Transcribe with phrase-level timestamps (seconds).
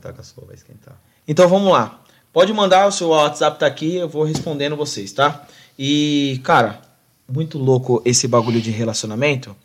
[0.00, 1.00] Tá com a sua, vai esquentar.
[1.26, 2.00] Então vamos lá.
[2.32, 5.46] Pode mandar, o seu WhatsApp tá aqui, eu vou respondendo vocês, tá?
[5.78, 6.80] E, cara,
[7.28, 9.56] muito louco esse bagulho de relacionamento.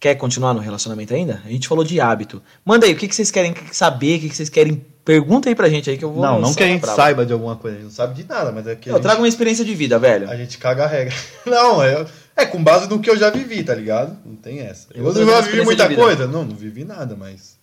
[0.00, 1.40] Quer continuar no relacionamento ainda?
[1.44, 2.42] A gente falou de hábito.
[2.64, 4.84] Manda aí, o que, que vocês querem saber, o que, que vocês querem.
[5.02, 6.22] Pergunta aí pra gente aí que eu vou.
[6.22, 6.96] Não, não que a gente brava.
[6.96, 9.02] saiba de alguma coisa, a gente não sabe de nada, mas é que Eu gente,
[9.02, 10.28] trago uma experiência de vida, velho.
[10.28, 11.14] a gente caga a regra.
[11.46, 12.06] Não, é,
[12.36, 14.16] é com base no que eu já vivi, tá ligado?
[14.24, 14.88] Não tem essa.
[14.94, 16.26] Eu Eu, uma vivi muita coisa?
[16.26, 17.58] Não, não vivi nada, mas.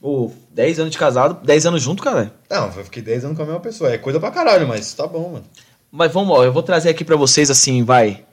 [0.00, 2.32] Ô, 10 anos de casado, 10 anos junto, cara.
[2.50, 3.90] Não, eu fiquei 10 anos com a mesma pessoa.
[3.90, 5.44] É coisa pra caralho, mas tá bom, mano.
[5.90, 8.24] Mas vamos, ó, eu vou trazer aqui pra vocês assim, vai.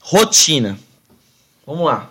[0.00, 0.78] Rotina.
[1.66, 2.10] Vamos lá.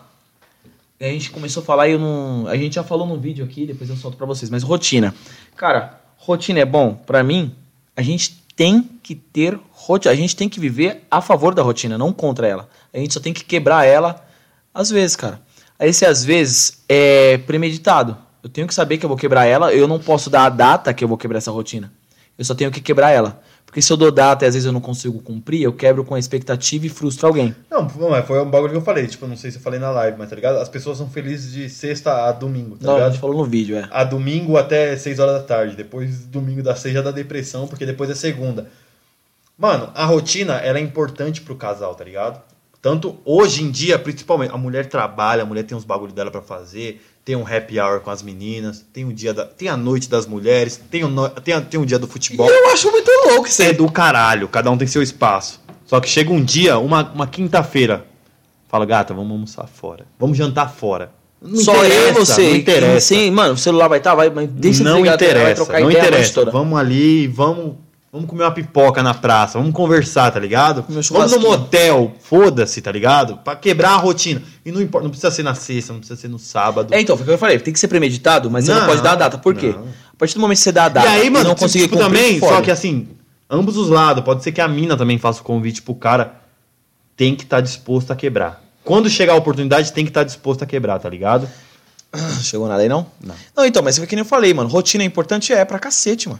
[0.99, 2.47] A gente começou a falar e eu não.
[2.47, 4.49] A gente já falou no vídeo aqui, depois eu solto pra vocês.
[4.49, 5.13] Mas rotina.
[5.55, 6.95] Cara, rotina é bom?
[6.95, 7.53] Pra mim,
[7.95, 10.13] a gente tem que ter rotina.
[10.13, 12.69] A gente tem que viver a favor da rotina, não contra ela.
[12.93, 14.25] A gente só tem que quebrar ela
[14.73, 15.41] às vezes, cara.
[15.79, 18.17] Esse às vezes é premeditado.
[18.41, 19.73] Eu tenho que saber que eu vou quebrar ela.
[19.73, 21.91] Eu não posso dar a data que eu vou quebrar essa rotina.
[22.37, 23.41] Eu só tenho que quebrar ela.
[23.65, 26.13] Porque se eu dou data e às vezes eu não consigo cumprir, eu quebro com
[26.13, 27.55] a expectativa e frustro alguém.
[27.71, 29.07] Não, foi um bagulho que eu falei.
[29.07, 30.57] Tipo, não sei se eu falei na live, mas tá ligado?
[30.57, 33.11] As pessoas são felizes de sexta a domingo, tá não, a ligado?
[33.13, 33.87] gente falou no vídeo, é.
[33.89, 35.75] A domingo até 6 horas da tarde.
[35.75, 38.67] Depois, domingo das 6 já dá depressão, porque depois é segunda.
[39.57, 42.39] Mano, a rotina, ela é importante pro casal, tá ligado?
[42.83, 46.41] Tanto hoje em dia, principalmente, a mulher trabalha, a mulher tem uns bagulho dela pra
[46.41, 50.09] fazer, tem um happy hour com as meninas, tem o dia da, tem a noite
[50.09, 52.45] das mulheres, tem o, no- tem, a- tem o dia do futebol.
[52.49, 53.73] Eu acho muito louco isso É aí.
[53.73, 55.61] do caralho, cada um tem seu espaço.
[55.85, 58.05] Só que chega um dia, uma, uma quinta-feira,
[58.67, 60.05] fala, gata, vamos almoçar fora.
[60.19, 61.09] Vamos jantar fora.
[61.41, 62.49] Não Só eu interessa, você.
[62.49, 63.07] Não interessa.
[63.15, 65.89] Sim, mano, o celular vai estar, vai, mas deixa não desligado, vai interessa, trocar não
[65.89, 66.45] ideia interessa.
[66.51, 67.75] Vamos ali, vamos,
[68.13, 70.85] vamos comer uma pipoca na praça, vamos conversar, tá ligado?
[70.87, 73.37] Um Vamos no motel, foda-se, tá ligado?
[73.37, 74.43] Pra quebrar a rotina.
[74.63, 76.93] E não importa, não precisa ser na sexta, não precisa ser no sábado.
[76.93, 78.87] É, então, foi o que eu falei, tem que ser premeditado, mas você não Não,
[78.87, 79.39] pode dar a data.
[79.39, 79.73] Por quê?
[79.75, 79.87] não.
[80.13, 81.87] A partir do momento que você dá a data e aí, mano, não tipo, conseguir
[81.87, 82.53] cumprir, também, fode.
[82.53, 83.07] só que assim,
[83.49, 86.35] ambos os lados, pode ser que a mina também faça o convite pro cara,
[87.17, 88.61] tem que estar disposto a quebrar.
[88.83, 91.49] Quando chegar a oportunidade, tem que estar disposto a quebrar, tá ligado?
[92.43, 93.07] Chegou nada aí, não?
[93.19, 93.33] Não.
[93.57, 94.69] Não, então, mas foi que nem eu falei, mano.
[94.69, 96.39] Rotina é importante, é pra cacete, mano.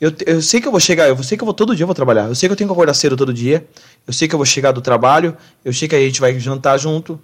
[0.00, 1.86] Eu, eu sei que eu vou chegar, eu sei que eu vou todo dia eu
[1.86, 2.28] vou trabalhar.
[2.28, 3.66] Eu sei que eu tenho que acordar cedo todo dia.
[4.06, 5.36] Eu sei que eu vou chegar do trabalho.
[5.64, 7.18] Eu sei que a gente vai jantar junto.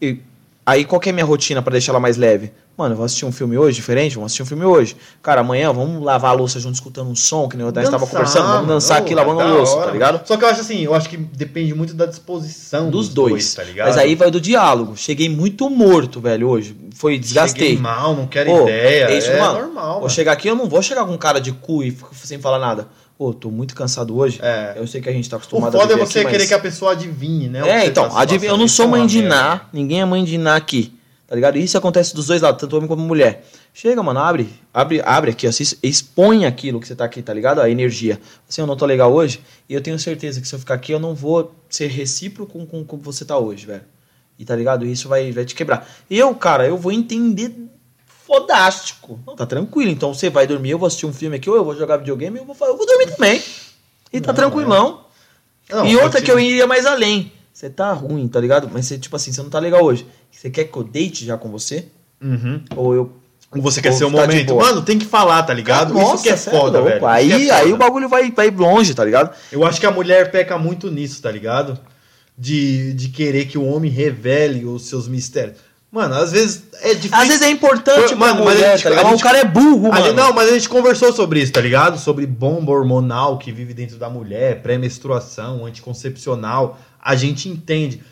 [0.00, 0.18] E
[0.64, 2.52] aí, qual que é a minha rotina pra deixar ela mais leve?
[2.76, 4.14] Mano, eu vou assistir um filme hoje diferente?
[4.14, 4.96] Vamos assistir um filme hoje.
[5.22, 8.46] Cara, amanhã vamos lavar a louça junto escutando um som, que nem eu tava conversando.
[8.46, 9.86] Vamos dançar aqui lavando a louça, hora.
[9.88, 10.26] tá ligado?
[10.26, 13.54] Só que eu acho assim, eu acho que depende muito da disposição Dos dois.
[13.54, 13.88] tá ligado?
[13.88, 14.96] Mas aí vai do diálogo.
[14.96, 16.74] Cheguei muito morto, velho, hoje.
[16.94, 17.68] Foi, desgastei.
[17.68, 19.04] Cheguei mal, não quero Pô, ideia.
[19.10, 19.60] é isso, é mano.
[19.60, 20.10] normal, Vou mano.
[20.10, 22.88] chegar aqui, eu não vou chegar com cara de cu e sem falar nada.
[23.22, 24.40] Pô, tô muito cansado hoje.
[24.42, 24.72] É.
[24.74, 26.38] Eu sei que a gente tá O acostumado a foda é viver você aqui, querer
[26.42, 27.62] mas- que a pessoa adivinhe, né?
[27.62, 29.22] o É, então, tá eu não sou é mãe de.
[29.22, 30.92] Ná, ninguém é mãe de Ná aqui.
[31.28, 31.56] Tá ligado?
[31.56, 33.44] Isso acontece dos dois lados, tanto homem como mulher.
[33.72, 37.32] Chega, mano, abre, abre, abre aqui, ó, se expõe aquilo que você tá aqui, tá
[37.32, 37.60] ligado?
[37.60, 38.18] A energia.
[38.48, 40.90] Assim, eu não tô legal hoje, e eu tenho certeza que se eu ficar aqui,
[40.90, 43.82] eu não vou ser recíproco com, com como você tá hoje, velho.
[44.36, 44.84] E tá ligado?
[44.84, 45.88] Isso vai, vai te quebrar.
[46.10, 47.54] Eu, cara, eu vou entender
[48.32, 49.20] fodástico.
[49.26, 49.90] Não, tá tranquilo.
[49.90, 52.38] Então você vai dormir, eu vou assistir um filme aqui, ou eu vou jogar videogame,
[52.38, 53.42] eu vou, eu vou dormir também.
[54.10, 55.04] E tá Não, tranquilão.
[55.70, 57.30] Não, e outra que eu iria mais além.
[57.52, 58.70] Você tá ruim, tá ligado?
[58.72, 60.06] Mas você, tipo assim, você não tá legal hoje.
[60.30, 61.88] Você quer que eu deite já com você?
[62.20, 62.62] Uhum.
[62.74, 63.12] Ou eu.
[63.54, 64.56] Você quer Ou ser o momento.
[64.56, 65.94] Mano, tem que falar, tá ligado?
[66.00, 66.96] Isso que é cê é foda, velho.
[66.96, 67.74] Isso Aí, que é aí foda.
[67.74, 69.34] o bagulho vai, vai longe, tá ligado?
[69.50, 71.78] Eu acho que a mulher peca muito nisso, tá ligado?
[72.36, 75.58] De, de querer que o homem revele os seus mistérios.
[75.92, 77.16] Mano, às vezes é difícil.
[77.18, 79.04] Às vezes é importante mano, mas mulher, gente- tá ligado?
[79.04, 80.12] a Mas gente- o cara é burro, gente- mano.
[80.14, 81.98] não, mas a gente conversou sobre isso, tá ligado?
[81.98, 86.78] Sobre bomba hormonal que vive dentro da mulher, pré-menstruação, anticoncepcional.
[86.98, 88.02] A gente entende.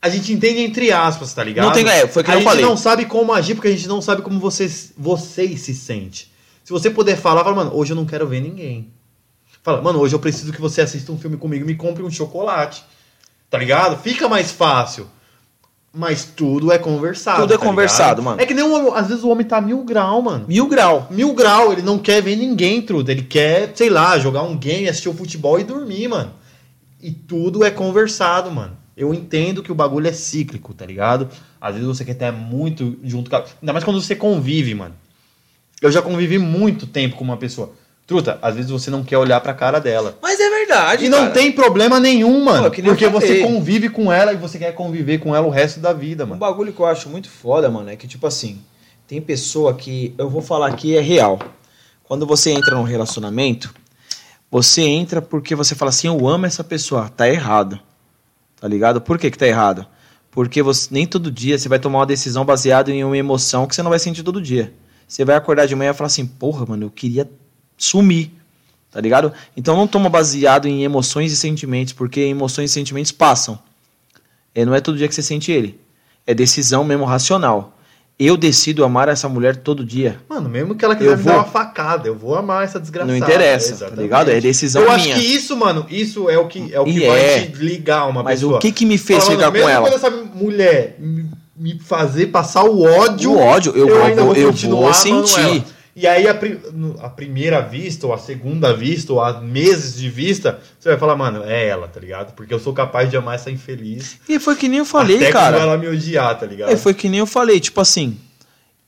[0.00, 1.66] A gente entende entre aspas, tá ligado?
[1.66, 2.64] Não tem- é, foi que a eu gente falei.
[2.64, 6.32] não sabe como agir porque a gente não sabe como vocês, vocês se sente.
[6.64, 8.90] Se você puder falar, fala, mano, hoje eu não quero ver ninguém.
[9.62, 12.10] Fala, mano, hoje eu preciso que você assista um filme comigo e me compre um
[12.10, 12.84] chocolate.
[13.48, 13.96] Tá ligado?
[14.02, 15.06] Fica mais fácil.
[15.94, 17.42] Mas tudo é conversado.
[17.42, 18.24] Tudo é tá conversado, ligado?
[18.24, 18.40] mano.
[18.40, 20.46] É que nem um, às vezes o homem tá mil grau, mano.
[20.48, 21.06] Mil grau.
[21.10, 23.12] Mil grau, ele não quer ver ninguém, truta.
[23.12, 26.32] Ele quer, sei lá, jogar um game, assistir o futebol e dormir, mano.
[27.00, 28.76] E tudo é conversado, mano.
[28.96, 31.28] Eu entendo que o bagulho é cíclico, tá ligado?
[31.60, 33.44] Às vezes você quer estar muito junto com a...
[33.60, 34.94] Ainda mais quando você convive, mano.
[35.80, 37.72] Eu já convivi muito tempo com uma pessoa.
[38.06, 40.18] Truta, às vezes você não quer olhar pra cara dela.
[40.22, 41.30] Mas é verdade, E não cara.
[41.30, 42.64] tem problema nenhum, mano.
[42.64, 45.80] Pô, que porque você convive com ela e você quer conviver com ela o resto
[45.80, 46.40] da vida, Um mano.
[46.40, 48.60] bagulho que eu acho muito foda, mano, é que, tipo assim,
[49.06, 51.38] tem pessoa que, eu vou falar aqui, é real.
[52.04, 53.74] Quando você entra num relacionamento,
[54.50, 57.08] você entra porque você fala assim, eu amo essa pessoa.
[57.08, 57.78] Tá errado.
[58.60, 59.00] Tá ligado?
[59.00, 59.86] Por que que tá errado?
[60.30, 63.74] Porque você, nem todo dia você vai tomar uma decisão baseada em uma emoção que
[63.74, 64.72] você não vai sentir todo dia.
[65.06, 67.28] você vai acordar de manhã e falar assim, porra, mano, eu queria
[67.76, 68.32] sumir.
[68.92, 69.32] Tá ligado?
[69.56, 73.58] Então não toma baseado em emoções e sentimentos, porque emoções e sentimentos passam.
[74.54, 75.80] É, não é todo dia que você sente ele.
[76.26, 77.76] É decisão mesmo racional.
[78.18, 80.20] Eu decido amar essa mulher todo dia.
[80.28, 82.78] Mano, mesmo que ela quiser Eu me vou- dar uma facada, eu vou amar essa
[82.78, 83.10] desgraçada.
[83.10, 84.02] Não interessa, tá Exatamente.
[84.02, 84.30] ligado?
[84.30, 85.14] É decisão Eu minha.
[85.14, 87.46] acho que isso, mano, isso é o que, é o que E vai é.
[87.46, 88.58] te ligar uma Mas pessoa.
[88.58, 89.88] o que que me fez Fala, ficar mano, com mesmo ela?
[89.90, 90.96] quando essa mulher
[91.56, 95.64] me, fazer passar o ódio, O ódio, eu vou- ainda vou eu vou sentir.
[95.94, 96.58] E aí, a, pri-
[97.00, 101.14] a primeira vista, ou a segunda vista, ou a meses de vista, você vai falar,
[101.16, 102.32] mano, é ela, tá ligado?
[102.34, 104.18] Porque eu sou capaz de amar essa infeliz.
[104.26, 105.56] E foi que nem eu falei, até cara.
[105.58, 106.70] quando ela me odiar, tá ligado?
[106.70, 108.16] É, foi que nem eu falei, tipo assim,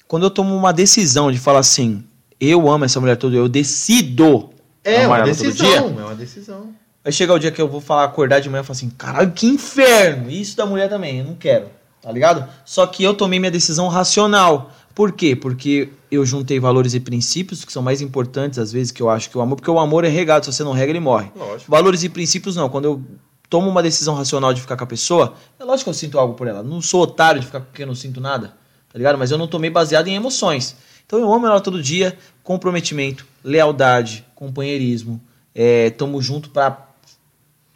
[0.08, 2.02] quando eu tomo uma decisão de falar assim,
[2.40, 4.50] eu amo essa mulher todo eu decido
[4.82, 6.74] É amar uma ela todo decisão, é uma decisão.
[7.02, 9.32] Vai chegar o dia que eu vou falar, acordar de manhã e falar assim, caralho,
[9.32, 10.30] que inferno!
[10.30, 11.66] Isso da mulher também, eu não quero,
[12.00, 12.48] tá ligado?
[12.64, 14.72] Só que eu tomei minha decisão racional.
[14.94, 15.34] Por quê?
[15.34, 19.28] Porque eu juntei valores e princípios que são mais importantes, às vezes, que eu acho
[19.28, 21.30] que o amor, porque o amor é regado, se você não rega, ele morre.
[21.34, 21.70] Lógico.
[21.70, 22.68] Valores e princípios não.
[22.68, 23.02] Quando eu
[23.50, 26.34] tomo uma decisão racional de ficar com a pessoa, é lógico que eu sinto algo
[26.34, 26.62] por ela.
[26.62, 28.48] Não sou otário de ficar com quem eu não sinto nada,
[28.92, 29.18] tá ligado?
[29.18, 30.76] Mas eu não tomei baseado em emoções.
[31.06, 35.20] Então eu amo ela todo dia, comprometimento, lealdade, companheirismo.
[35.54, 36.86] É, tamo junto pra,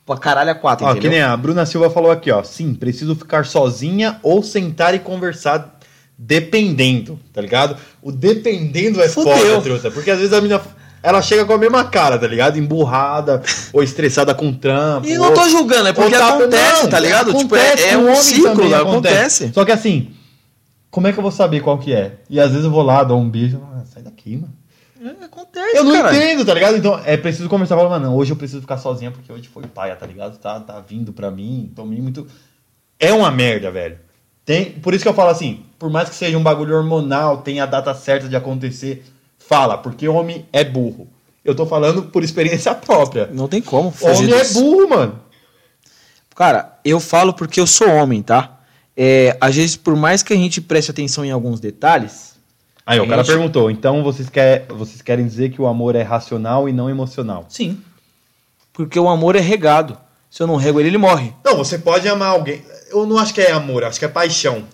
[0.06, 1.10] pra caralho a quatro, Ó, que entendeu?
[1.18, 2.42] nem a Bruna Silva falou aqui, ó.
[2.42, 5.77] Sim, preciso ficar sozinha ou sentar e conversar
[6.18, 7.76] dependendo, tá ligado?
[8.02, 9.90] O dependendo é foda, truta.
[9.90, 10.60] Porque às vezes a menina,
[11.02, 12.58] ela chega com a mesma cara, tá ligado?
[12.58, 13.40] Emburrada
[13.72, 15.06] ou estressada com trampo.
[15.06, 17.26] E não ou- tô julgando, é porque tá- acontece, não, tá ligado?
[17.26, 19.52] Tipo, acontece, é, é com um ciclo, também acontece.
[19.54, 20.10] Só que assim,
[20.90, 22.16] como é que eu vou saber qual que é?
[22.28, 24.52] E às vezes eu vou lá, dou um beijo, ah, sai daqui, mano.
[25.00, 26.12] É, acontece, Eu não cara.
[26.16, 26.76] entendo, tá ligado?
[26.76, 29.62] Então é preciso conversar e falar, mano, hoje eu preciso ficar sozinha porque hoje foi
[29.62, 30.36] paia, tá ligado?
[30.38, 32.26] Tá, tá vindo pra mim, tomei muito.
[32.98, 33.96] É uma merda, velho.
[34.48, 37.60] Tem, por isso que eu falo assim, por mais que seja um bagulho hormonal, tem
[37.60, 39.04] a data certa de acontecer,
[39.38, 41.06] fala, porque homem é burro.
[41.44, 43.28] Eu tô falando por experiência própria.
[43.30, 45.20] Não tem como fugir Homem é burro, mano.
[46.34, 48.58] Cara, eu falo porque eu sou homem, tá?
[48.96, 52.38] É, às vezes, por mais que a gente preste atenção em alguns detalhes,
[52.86, 53.34] Aí, o cara Gente.
[53.34, 57.44] perguntou, então vocês, quer, vocês querem dizer que o amor é racional e não emocional?
[57.50, 57.82] sim.
[58.72, 59.98] Porque o amor é regado.
[60.30, 61.34] Se eu não rego ele, ele morre.
[61.44, 62.62] Não, você pode amar alguém.
[62.90, 64.64] Eu não acho que é amor, acho que é paixão.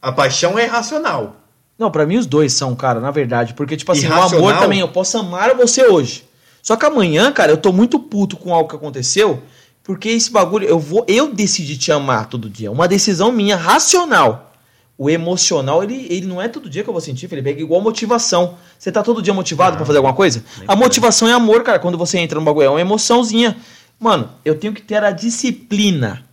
[0.00, 1.36] A paixão é racional.
[1.78, 3.54] Não, pra mim os dois são, cara, na verdade.
[3.54, 4.48] Porque, tipo assim, o Irracional?
[4.48, 6.24] amor também, eu posso amar você hoje.
[6.62, 9.42] Só que amanhã, cara, eu tô muito puto com algo que aconteceu.
[9.82, 11.04] Porque esse bagulho, eu vou.
[11.06, 12.70] Eu decidi te amar todo dia.
[12.70, 14.52] Uma decisão minha, racional.
[14.96, 17.50] O emocional, ele, ele não é todo dia que eu vou sentir, Felipe.
[17.50, 18.54] É igual motivação.
[18.78, 20.42] Você tá todo dia motivado pra fazer alguma coisa?
[20.68, 21.78] A motivação é amor, cara.
[21.78, 23.56] Quando você entra no bagulho, é uma emoçãozinha.
[23.98, 26.24] Mano, eu tenho que ter a disciplina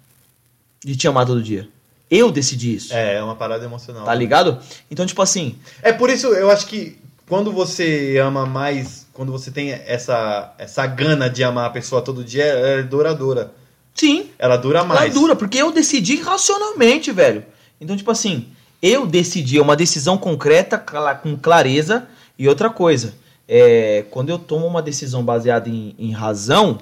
[0.84, 1.68] de te amar todo dia.
[2.10, 2.94] Eu decidi isso.
[2.94, 4.04] É, é uma parada emocional.
[4.04, 4.60] Tá ligado?
[4.90, 6.98] Então, tipo assim, É por isso eu acho que
[7.28, 12.24] quando você ama mais, quando você tem essa, essa gana de amar a pessoa todo
[12.24, 13.54] dia, ela é duradoura.
[13.96, 15.00] sim, Ela dura mais.
[15.02, 17.46] Ela é dura, porque eu decidi racionalmente, velho.
[17.80, 18.48] Então, tipo assim,
[18.82, 20.78] eu decidi, é uma decisão concreta,
[21.24, 22.08] com clareza.
[22.38, 23.14] E outra coisa,
[23.48, 26.80] é, quando eu tomo uma decisão baseada em, em razão,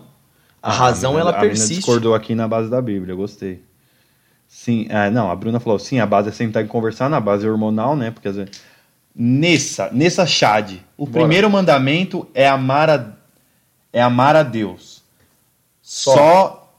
[0.64, 1.76] a razão ela Ah, a persiste.
[1.76, 3.62] discordou aqui na base da Bíblia, eu gostei.
[4.52, 7.48] Sim, é, não, a Bruna falou, sim, a base é sentar e conversar, na base
[7.48, 8.10] hormonal, né?
[8.12, 8.52] Porque às vezes...
[9.16, 11.20] Nessa, nessa Chad, o Bora.
[11.20, 13.14] primeiro mandamento é amar a,
[13.92, 15.04] é amar a Deus.
[15.82, 16.16] Só.
[16.16, 16.74] Só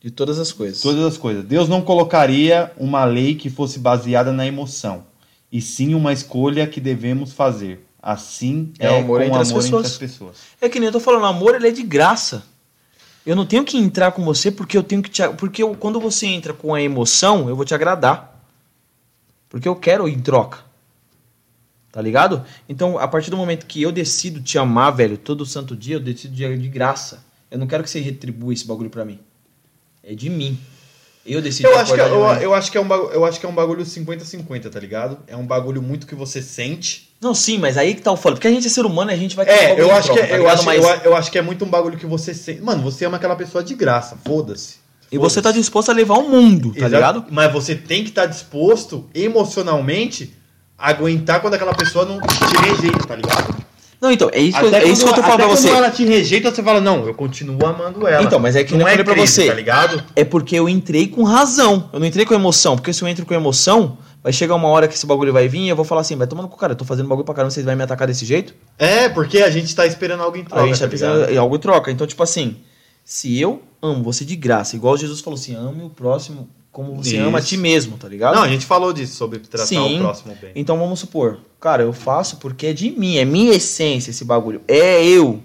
[0.00, 0.80] De todas as coisas.
[0.80, 1.44] todas as coisas.
[1.44, 5.04] Deus não colocaria uma lei que fosse baseada na emoção,
[5.52, 7.84] e sim uma escolha que devemos fazer.
[8.00, 9.86] Assim É é, o amor com entre o as amor pessoas.
[9.86, 10.36] entre as pessoas.
[10.60, 12.44] É que nem eu tô falando, amor ele é de graça.
[13.28, 15.22] Eu não tenho que entrar com você porque eu tenho que te.
[15.36, 18.42] Porque eu- quando você entra com a emoção, eu vou te agradar.
[19.50, 20.60] Porque eu quero em troca.
[21.92, 22.42] Tá ligado?
[22.66, 26.00] Então, a partir do momento que eu decido te amar, velho, todo santo dia, eu
[26.00, 27.22] decido de, graça.
[27.50, 29.18] Eu não quero que você retribua esse bagulho pra mim.
[30.02, 30.58] É de mim.
[31.26, 32.40] Eu decido Eu acho, que, eu, manhã.
[32.40, 35.18] eu acho que é um bagulho, eu acho que é um bagulho 50-50, tá ligado?
[35.26, 37.07] É um bagulho muito que você sente.
[37.20, 38.36] Não, sim, mas aí que tá o falo.
[38.36, 39.88] Porque a gente é ser humano e a gente vai ter um É, bagulho eu
[39.88, 41.98] em acho, que, tá eu, acho, Mas- eu, eu acho que é muito um bagulho
[41.98, 42.60] que você sente.
[42.62, 44.76] Mano, você ama aquela pessoa de graça, foda-se.
[45.10, 46.94] E você tá disposto a levar o mundo, tá Exato.
[46.94, 47.24] ligado?
[47.30, 50.34] Mas você tem que estar disposto, emocionalmente,
[50.76, 53.56] a aguentar quando aquela pessoa não te rejeita, tá ligado?
[54.00, 55.68] Não, então, é isso, que é isso que eu tô falando pra você.
[55.68, 58.22] quando ela te rejeita, você fala, não, eu continuo amando ela.
[58.22, 59.46] Então, mas é que não eu é falei pra crise, você.
[59.48, 60.04] tá ligado?
[60.14, 61.90] É porque eu entrei com razão.
[61.92, 62.76] Eu não entrei com emoção.
[62.76, 65.60] Porque se eu entro com emoção, vai chegar uma hora que esse bagulho vai vir
[65.60, 67.34] e eu vou falar assim, vai tomando com o cara, eu tô fazendo bagulho pra
[67.34, 68.54] caramba, vocês vão me atacar desse jeito?
[68.78, 71.58] É, porque a gente tá esperando alguém em troca, a gente tá tá algo em
[71.58, 71.90] troca.
[71.90, 72.56] Então, tipo assim,
[73.04, 77.16] se eu amo você de graça, igual Jesus falou assim, ame o próximo como você
[77.16, 77.26] Isso.
[77.26, 78.36] ama a ti mesmo, tá ligado?
[78.36, 79.96] Não, a gente falou disso, sobre tratar Sim.
[79.96, 80.52] o próximo bem.
[80.54, 84.60] Então vamos supor, cara, eu faço porque é de mim, é minha essência esse bagulho.
[84.68, 85.42] É eu.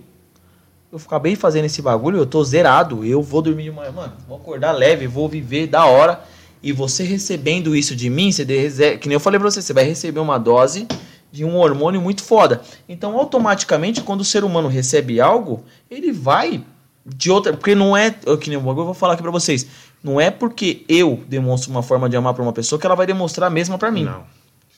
[0.92, 3.04] Eu acabei fazendo esse bagulho, eu tô zerado.
[3.04, 4.14] Eu vou dormir de manhã, mano.
[4.28, 6.24] Vou acordar leve, vou viver da hora.
[6.64, 9.84] E você recebendo isso de mim, você que nem eu falei pra você, você vai
[9.84, 10.88] receber uma dose
[11.32, 12.62] de um hormônio muito foda.
[12.88, 16.64] Então, automaticamente, quando o ser humano recebe algo, ele vai
[17.06, 17.52] de outra.
[17.54, 18.16] Porque não é.
[18.26, 19.66] eu- Que nem eu vou falar aqui pra vocês.
[20.04, 23.06] Não é porque eu demonstro uma forma de amar pra uma pessoa que ela vai
[23.08, 24.24] demonstrar a mesma pra mim Não.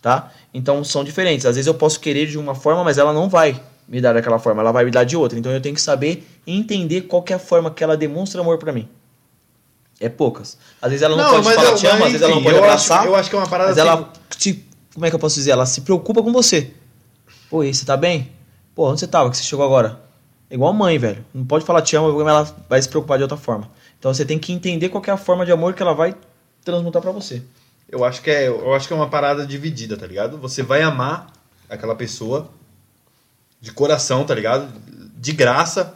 [0.02, 0.32] tá?
[0.54, 1.46] Então são diferentes.
[1.46, 4.40] Às vezes eu posso querer de uma forma, mas ela não vai me dar daquela
[4.40, 5.38] forma, ela vai me dar de outra.
[5.38, 8.58] Então eu tenho que saber e entender qual é a forma que ela demonstra amor
[8.60, 8.88] pra mim.
[10.00, 10.58] É poucas.
[10.82, 12.64] Às vezes ela não, pode falar eu- te ama, às vezes ela não pode eu
[12.64, 15.16] abraçar, Acho, eu acho que é uma parada mas assim, ela te, como é que
[15.16, 15.52] eu posso dizer?
[15.52, 16.72] Ela se preocupa com você.
[17.50, 18.32] Pô, e aí, você tá bem?
[18.74, 20.02] Pô, onde você tava que você chegou agora?
[20.50, 21.26] É igual a mãe, velho.
[21.34, 23.70] Não pode falar te amo, porque ela vai se preocupar de outra forma.
[23.98, 26.14] Então você tem que entender qual é a forma de amor que ela vai
[26.64, 27.42] transmutar pra você.
[27.90, 30.38] Eu acho que é, eu acho que é uma parada dividida, tá ligado?
[30.40, 31.28] Você vai amar
[31.70, 32.50] aquela pessoa
[33.62, 34.68] de coração, tá ligado?
[35.16, 35.94] De graça.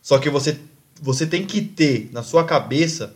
[0.00, 0.58] Só que você
[1.00, 3.12] você tem que ter na sua cabeça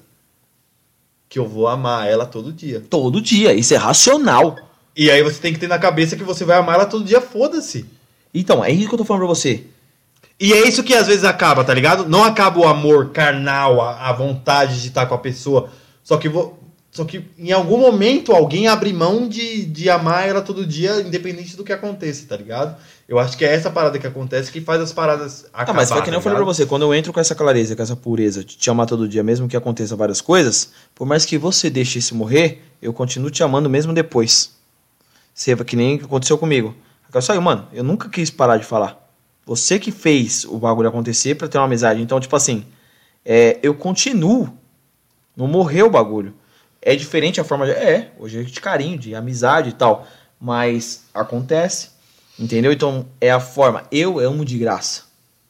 [1.28, 2.82] que eu vou amar ela todo dia.
[2.88, 4.56] Todo dia, isso é racional.
[4.96, 7.20] E aí você tem que ter na cabeça que você vai amar ela todo dia,
[7.20, 7.84] foda-se.
[8.32, 9.64] Então, é isso que eu tô falando pra você.
[10.38, 12.06] E é isso que às vezes acaba, tá ligado?
[12.08, 15.70] Não acaba o amor carnal, a, a vontade de estar com a pessoa.
[16.04, 16.58] Só que, vo-
[16.96, 21.54] só que em algum momento alguém abre mão de, de amar ela todo dia, independente
[21.54, 22.74] do que aconteça, tá ligado?
[23.06, 25.76] Eu acho que é essa parada que acontece que faz as paradas Ah, acabar.
[25.76, 27.76] mas foi que nem tá eu falei pra você, quando eu entro com essa clareza,
[27.76, 31.26] com essa pureza, de te amar todo dia, mesmo que aconteça várias coisas, por mais
[31.26, 34.54] que você deixe isso morrer, eu continuo te amando mesmo depois.
[35.34, 36.74] Seja que nem aconteceu comigo.
[37.06, 39.06] Agora saiu, mano, eu nunca quis parar de falar.
[39.44, 42.00] Você que fez o bagulho acontecer pra ter uma amizade.
[42.00, 42.64] Então, tipo assim,
[43.22, 44.48] é, eu continuo.
[45.36, 46.32] Não morreu o bagulho.
[46.86, 47.72] É diferente a forma de.
[47.72, 50.06] É, hoje é de carinho, de amizade e tal.
[50.40, 51.90] Mas acontece.
[52.38, 52.70] Entendeu?
[52.70, 53.82] Então é a forma.
[53.90, 55.02] Eu amo de graça.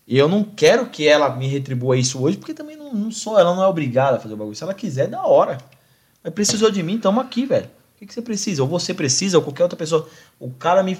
[0.06, 3.38] E eu não quero que ela me retribua isso hoje, porque também não, não sou,
[3.38, 4.56] ela não é obrigada a fazer o bagulho.
[4.56, 5.58] Se ela quiser, da hora.
[6.24, 7.66] Mas precisou de mim, tamo aqui, velho.
[7.66, 8.62] O que, que você precisa?
[8.62, 10.08] Ou você precisa, ou qualquer outra pessoa.
[10.40, 10.96] O cara me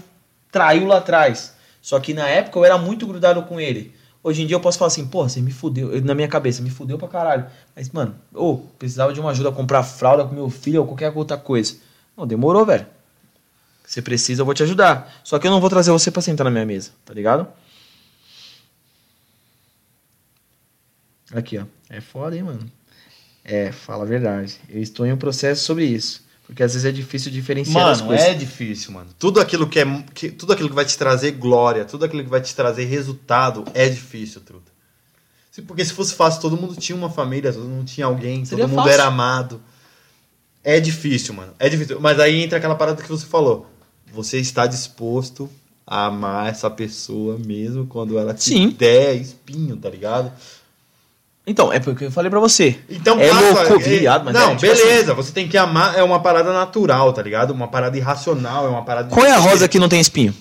[0.53, 1.55] traiu lá atrás.
[1.81, 3.95] Só que na época eu era muito grudado com ele.
[4.27, 5.93] Hoje em dia eu posso falar assim, porra, você me fudeu.
[5.95, 7.47] Eu- Na minha cabeça, me fudeu pra caralho.
[7.77, 11.13] Mas, mano, ou precisava de uma ajuda a comprar fralda com meu filho ou qualquer
[11.17, 11.77] outra coisa.
[12.17, 12.85] Não, demorou, velho.
[13.87, 15.21] Você precisa, eu vou te ajudar.
[15.23, 17.47] Só que eu não vou trazer você pra sentar na minha mesa, tá ligado?
[21.33, 21.65] Aqui, ó.
[21.89, 22.69] É foda, hein, mano?
[23.45, 24.59] É, fala a verdade.
[24.69, 26.26] Eu estou em um processo sobre isso.
[26.47, 28.27] Porque às vezes é difícil diferenciar as Mano, coisas.
[28.29, 29.11] é difícil, mano.
[29.19, 30.05] Tudo aquilo que é.
[30.15, 33.65] Que, tudo aquilo que vai te trazer glória, tudo aquilo que vai te trazer resultado
[33.75, 34.71] é difícil, truta.
[35.67, 38.71] Porque se fosse fácil, todo mundo tinha uma família, todo mundo tinha alguém, Seria todo
[38.71, 38.93] mundo fácil.
[38.93, 39.61] era amado.
[40.63, 41.53] É difícil, mano.
[41.59, 41.99] É difícil.
[42.01, 43.67] Mas aí entra aquela parada que você falou.
[44.13, 45.49] Você está disposto
[45.87, 48.69] a amar essa pessoa mesmo quando ela te Sim.
[48.71, 50.31] der espinho, tá ligado?
[51.47, 52.77] Então, é porque eu falei pra você.
[52.91, 55.15] Então É passa- louco, viado, mas Não, é, tipo beleza.
[55.15, 55.97] Você tem que amar.
[55.97, 57.53] É uma parada natural, tá ligado?
[57.53, 59.11] Uma parada irracional, é uma parada.
[59.15, 60.35] Qual é a rosa que não tem espinho?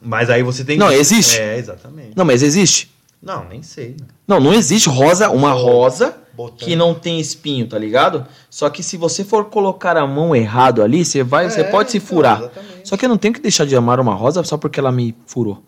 [0.00, 0.94] Mas aí você tem Não, que.
[0.94, 1.38] existe?
[1.40, 2.12] É, exatamente.
[2.16, 2.90] Não, mas existe?
[3.22, 3.90] Não, nem sei.
[4.00, 4.06] Né?
[4.26, 6.56] Não, não existe rosa, uma rosa Botão.
[6.56, 8.24] que não tem espinho, tá ligado?
[8.48, 11.90] Só que se você for colocar a mão errado ali, você vai, você É, pode
[11.90, 12.38] se então, furar.
[12.40, 12.88] exatamente.
[12.88, 15.16] Só que eu não tenho que deixar de amar uma rosa só porque ela me
[15.26, 15.62] furou.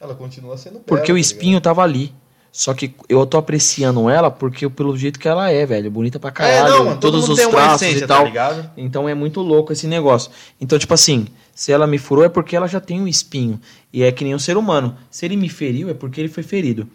[0.00, 2.12] Ela continua sendo bela, Porque o tá espinho tava ali.
[2.56, 6.30] Só que eu tô apreciando ela porque pelo jeito que ela é, velho, bonita pra
[6.30, 8.20] caralho, É, não, todo todos os traços essência, e tal.
[8.20, 8.70] tá ligado?
[8.78, 10.30] Então é muito louco esse negócio.
[10.58, 13.60] Então, tipo assim, se ela me furou é porque ela já tem um espinho.
[13.92, 14.96] E é que nem um ser humano.
[15.10, 16.88] Se ele me feriu é porque ele foi ferido.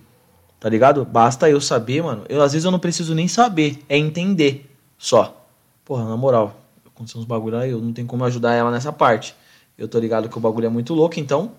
[0.59, 1.05] Tá ligado?
[1.05, 2.23] Basta eu saber, mano.
[2.27, 3.77] Eu, às vezes eu não preciso nem saber.
[3.87, 4.67] É entender.
[4.97, 5.45] Só.
[5.85, 6.59] Porra, na moral.
[6.87, 9.35] Aconteceu uns bagulho aí, eu não tenho como ajudar ela nessa parte.
[9.77, 11.51] Eu tô ligado que o bagulho é muito louco, então.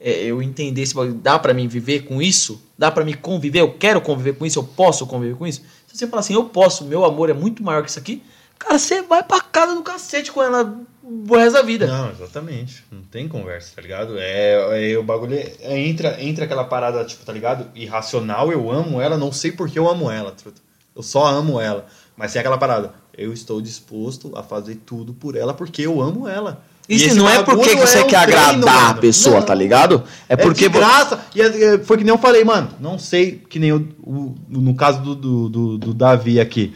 [0.00, 0.94] É, eu entender esse.
[1.14, 2.62] Dá pra mim viver com isso?
[2.76, 3.60] Dá pra me conviver?
[3.60, 4.58] Eu quero conviver com isso?
[4.58, 5.62] Eu posso conviver com isso?
[5.86, 8.22] Se você falar assim, eu posso, meu amor é muito maior que isso aqui.
[8.58, 11.86] Cara, você vai pra casa do cacete com ela o resto da vida.
[11.86, 12.84] Não, exatamente.
[12.90, 14.16] Não tem conversa, tá ligado?
[14.18, 15.34] É, é o bagulho.
[15.34, 17.68] é- é- entra, entra aquela parada, tipo, tá ligado?
[17.74, 20.60] Irracional, eu amo ela, não sei porque eu amo ela, truta.
[20.96, 21.86] Eu só amo ela.
[22.16, 22.94] Mas tem aquela parada.
[23.16, 26.64] Eu estou disposto a fazer tudo por ela porque eu amo ela.
[26.88, 29.00] E E esse não é porque que você é um quer agradar a mano.
[29.00, 29.42] pessoa, Não.
[29.46, 30.02] tá ligado?
[30.28, 30.68] É É porque.
[30.68, 31.18] graça.
[31.34, 32.68] E é- é- foi que nem eu falei, mano.
[32.78, 36.74] Não sei, que nem o, o- no caso do, do, do- do Davi aqui.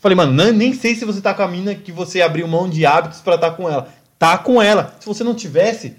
[0.00, 2.68] Falei, mano, não- nem sei se você tá com a mina que você abriu mão
[2.70, 3.88] de hábitos pra estar com ela.
[4.18, 4.94] Tá com ela.
[5.00, 5.96] Se você não tivesse,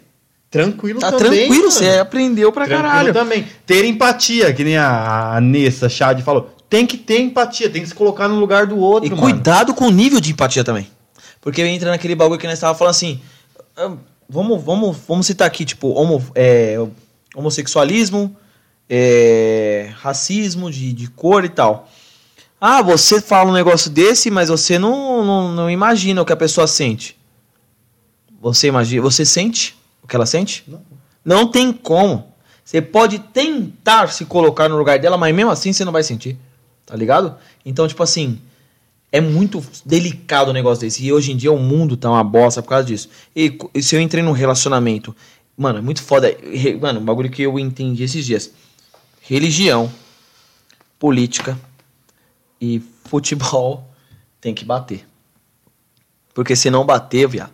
[0.49, 1.47] tranquilo Tá também.
[1.47, 1.71] tranquilo, mano.
[1.71, 3.13] você aprendeu pra Tranquilo caralho.
[3.13, 3.45] também.
[3.65, 6.55] Ter empatia, que nem a, a Nessa Chad falou.
[6.69, 9.21] tem que ter empatia, tem que se colocar no lugar do outro, E mano.
[9.21, 10.87] cuidado com o nível de empatia também.
[11.41, 13.19] Porque entra naquele bagulho que nós estávamos falando assim.
[14.29, 16.77] Vamos, vamos, vamos citar aqui, tipo, homo, é,
[17.35, 18.35] homossexualismo,
[18.89, 21.89] é, racismo de, de cor e tal.
[22.59, 26.37] Ah, você fala um negócio desse, mas você não, não, não imagina o que a
[26.37, 27.17] pessoa sente.
[28.39, 30.63] Você imagina, você sente o que ela sente?
[30.67, 30.81] Não.
[31.25, 32.33] Não tem como.
[32.63, 36.37] Você pode tentar se colocar no lugar dela, mas mesmo assim você não vai sentir.
[36.85, 37.35] Tá ligado?
[37.65, 38.41] Então, tipo assim,
[39.13, 41.05] é muito delicado o negócio desse.
[41.05, 43.07] E hoje em dia o mundo tá uma bosta por causa disso.
[43.35, 45.15] E, e se eu entrei num relacionamento,
[45.55, 46.35] mano, é muito foda.
[46.81, 48.51] Mano, um bagulho que eu entendi esses dias.
[49.21, 49.89] Religião,
[50.97, 51.55] política
[52.59, 53.87] e futebol
[54.41, 55.05] tem que bater.
[56.33, 57.51] Porque se não bater, viado.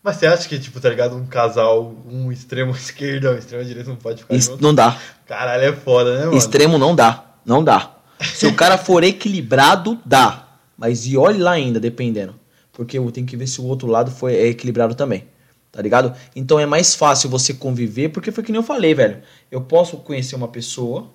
[0.00, 1.16] Mas você acha que, tipo, tá ligado?
[1.16, 4.62] Um casal, um extremo esquerda, um extremo direito não pode ficar Isso junto?
[4.62, 4.96] não dá.
[5.26, 6.38] Caralho, é foda, né, mano?
[6.38, 7.24] Extremo não dá.
[7.44, 7.96] Não dá.
[8.22, 10.47] Se o cara for equilibrado, dá.
[10.78, 12.34] Mas e olhe lá ainda, dependendo.
[12.72, 15.24] Porque eu tenho que ver se o outro lado foi, é equilibrado também.
[15.72, 16.14] Tá ligado?
[16.34, 19.20] Então é mais fácil você conviver, porque foi que nem eu falei, velho.
[19.50, 21.10] Eu posso conhecer uma pessoa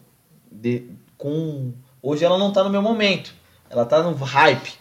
[0.52, 0.84] de-
[1.18, 1.72] com.
[2.02, 3.34] Hoje ela não tá no meu momento.
[3.70, 4.74] Ela tá no hype.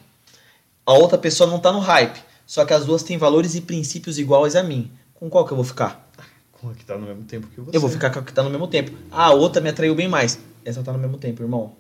[0.85, 2.21] A outra pessoa não tá no hype.
[2.45, 4.91] Só que as duas têm valores e princípios iguais a mim.
[5.15, 6.11] Com qual que eu vou ficar?
[6.51, 7.77] Com a que tá no mesmo tempo que você.
[7.77, 8.91] Eu vou ficar com a que tá no mesmo tempo.
[9.11, 10.39] Ah, a outra me atraiu bem mais.
[10.65, 11.73] Essa tá no mesmo tempo, irmão.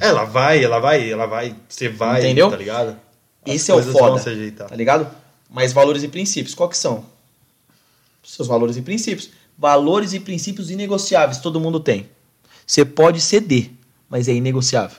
[0.00, 2.50] Ela vai, ela vai, ela vai, você vai, Entendeu?
[2.50, 2.96] tá ligado?
[3.46, 4.10] As Esse é o foda.
[4.10, 4.68] vão se ajeitar.
[4.68, 5.08] Tá ligado?
[5.48, 7.04] Mas valores e princípios, qual que são?
[8.22, 9.30] Seus valores e princípios.
[9.58, 12.08] Valores e princípios inegociáveis, todo mundo tem.
[12.66, 13.70] Você pode ceder,
[14.08, 14.96] mas é inegociável.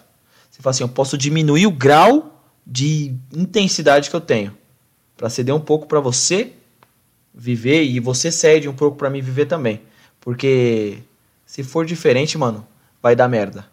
[0.49, 4.55] Você fala assim, eu posso diminuir o grau de intensidade que eu tenho
[5.21, 6.51] Pra ceder um pouco pra você
[7.31, 9.79] viver e você cede um pouco pra mim viver também.
[10.19, 10.97] Porque
[11.45, 12.65] se for diferente, mano,
[12.99, 13.67] vai dar merda.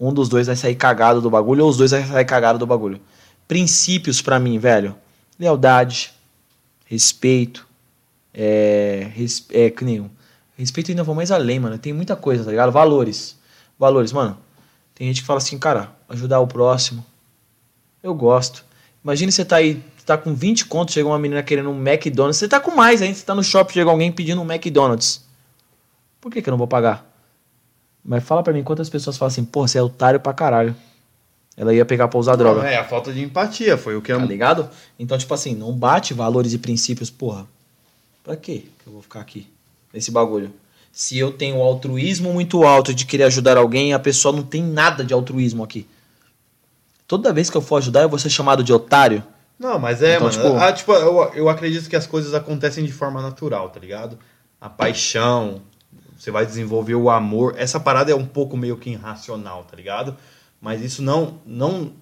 [0.00, 2.66] Um dos dois vai sair cagado do bagulho ou os dois vai sair cagado do
[2.66, 2.98] bagulho.
[3.46, 4.96] Princípios pra mim, velho.
[5.38, 6.12] Lealdade,
[6.86, 7.68] respeito,
[8.32, 10.10] é, res, é que nem um.
[10.56, 11.78] Respeito ainda vou mais além, mano.
[11.78, 12.72] Tem muita coisa, tá ligado?
[12.72, 13.36] Valores.
[13.78, 14.38] Valores, mano.
[14.94, 17.04] Tem gente que fala assim, cara, ajudar o próximo.
[18.02, 18.64] Eu gosto.
[19.02, 22.36] Imagina você tá aí, tá com 20 contos, chega uma menina querendo um McDonald's.
[22.36, 25.24] Você tá com mais ainda, você tá no shopping, chega alguém pedindo um McDonald's.
[26.20, 27.09] Por que, que eu não vou pagar?
[28.04, 30.74] Mas fala pra mim quantas pessoas falam assim, pô, você é otário pra caralho.
[31.56, 32.60] Ela ia pegar pra usar droga.
[32.62, 34.18] Não, é a falta de empatia, foi o que eu...
[34.18, 34.68] Tá ligado?
[34.98, 37.46] Então, tipo assim, não bate valores e princípios, porra.
[38.24, 39.46] Pra quê que eu vou ficar aqui
[39.92, 40.50] nesse bagulho?
[40.92, 44.62] Se eu tenho um altruísmo muito alto de querer ajudar alguém, a pessoa não tem
[44.62, 45.86] nada de altruísmo aqui.
[47.06, 49.22] Toda vez que eu for ajudar, eu vou ser chamado de otário.
[49.58, 50.42] Não, mas é, Então, mano.
[50.42, 54.18] tipo- ah, tipo, eu, eu acredito que as coisas acontecem de forma natural, tá ligado?
[54.60, 55.60] A paixão,
[56.20, 57.54] você vai desenvolver o amor.
[57.56, 60.14] Essa parada é um pouco meio que irracional, tá ligado?
[60.60, 61.94] Mas isso não, não,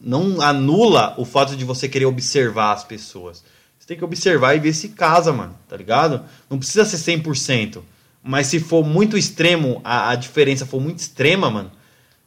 [0.00, 3.42] não anula o fato de você querer observar as pessoas.
[3.76, 6.24] Você tem que observar e ver se casa, mano, tá ligado?
[6.48, 7.82] Não precisa ser 100%.
[8.22, 11.72] Mas se for muito extremo, a, a diferença for muito extrema, mano,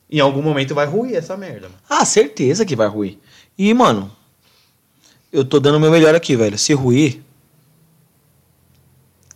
[0.10, 1.80] em algum momento vai ruir essa merda, mano.
[1.90, 3.18] Ah, certeza que vai ruir.
[3.58, 4.12] E, mano,
[5.32, 6.58] eu tô dando o meu melhor aqui, velho.
[6.58, 7.22] Se ruir.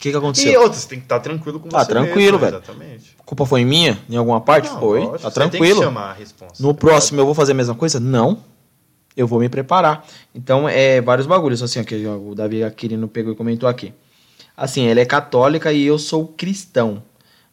[0.05, 0.51] O que que aconteceu?
[0.51, 2.55] E outras, tem que estar tranquilo com Tá você tranquilo, mesmo, velho.
[2.63, 3.15] Exatamente.
[3.19, 3.97] A culpa foi minha?
[4.09, 4.69] Em alguma parte?
[4.69, 4.99] Não, foi.
[4.99, 5.79] lógico, tá você tranquilo.
[5.79, 6.61] que chamar a resposta.
[6.63, 7.99] No próximo eu vou fazer a mesma coisa?
[7.99, 8.37] Não.
[9.17, 10.05] Eu vou me preparar.
[10.33, 13.93] Então, é vários bagulhos, assim, que o Davi Aquilino pegou e comentou aqui.
[14.57, 17.01] Assim, ela é católica e eu sou cristão.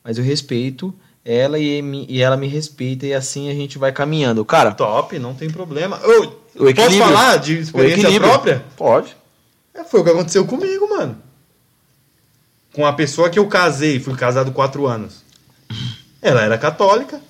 [0.04, 0.92] Mas eu respeito
[1.24, 4.44] ela e, me- e ela me respeita e assim a gente vai caminhando.
[4.44, 6.00] Cara, Top, não tem problema.
[6.02, 6.98] Eu, O posso equilíbrio.
[6.98, 8.64] falar de experiência própria?
[8.76, 9.16] Pode.
[9.72, 11.16] É, foi o que aconteceu comigo, mano.
[12.72, 15.22] Com a pessoa que eu casei, fui casado quatro anos.
[16.20, 17.20] Ela era católica.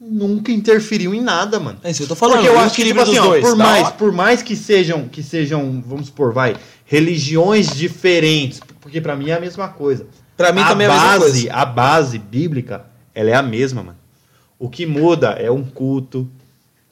[0.00, 1.78] Nunca interferiu em nada, mano.
[1.82, 2.36] É isso que eu tô falando.
[2.36, 3.44] Porque eu acho que, tipo assim, ó, dois.
[3.44, 9.00] por, da mais, por mais que sejam, que sejam, vamos supor, vai, religiões diferentes, porque
[9.00, 10.06] pra mim é a mesma coisa.
[10.36, 11.52] Pra mim a também é a mesma base, coisa.
[11.52, 13.98] A base bíblica, ela é a mesma, mano.
[14.56, 16.28] O que muda é um culto.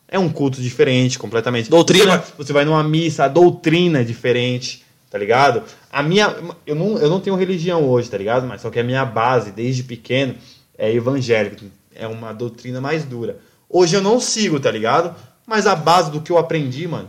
[0.08, 1.70] É um culto diferente, completamente.
[1.70, 2.04] Doutrina.
[2.04, 4.84] Você vai, você vai numa missa, a doutrina é diferente,
[5.16, 5.62] tá ligado?
[5.90, 6.34] A minha.
[6.66, 8.46] Eu não, eu não tenho religião hoje, tá ligado?
[8.46, 10.34] Mas só que a minha base, desde pequeno,
[10.76, 11.64] é evangélica.
[11.94, 13.38] É uma doutrina mais dura.
[13.68, 15.14] Hoje eu não sigo, tá ligado?
[15.46, 17.08] Mas a base do que eu aprendi, mano,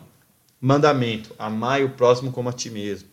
[0.61, 3.09] mandamento: amar o próximo como a ti mesmo.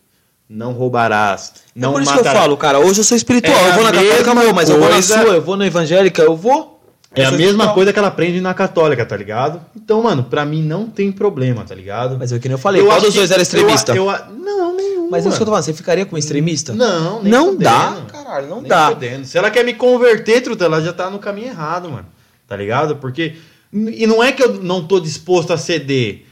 [0.47, 1.53] Não roubarás.
[1.75, 2.31] Não é por isso matarás.
[2.31, 3.53] que eu falo, cara, hoje eu sou espiritual.
[3.57, 6.35] É eu vou na católica, mas eu- vou na sua, eu vou na evangélica, eu
[6.37, 6.74] vou.
[7.15, 9.61] É Eu a mesma coisa que ela aprende na católica, tá ligado?
[9.75, 12.17] Então, mano, pra mim não tem problema, tá ligado?
[12.19, 13.95] Mas é o que nem eu falei, qual acho dos dois que- era extremista?
[13.95, 15.09] Eu, eu- não, nenhum.
[15.09, 15.63] Mas é isso que eu tô mano.
[15.63, 16.73] falando, você ficaria com um extremista?
[16.73, 17.63] Não, nem Não fudendo.
[17.63, 18.87] dá, caralho, não Nem dá.
[18.89, 19.25] fudendo.
[19.25, 22.05] Se ela quer me converter, truta, ela já tá no caminho errado, mano.
[22.47, 22.97] tá ligado?
[22.97, 23.35] Porque.
[23.73, 26.25] E não é que eu não tô disposto a ceder.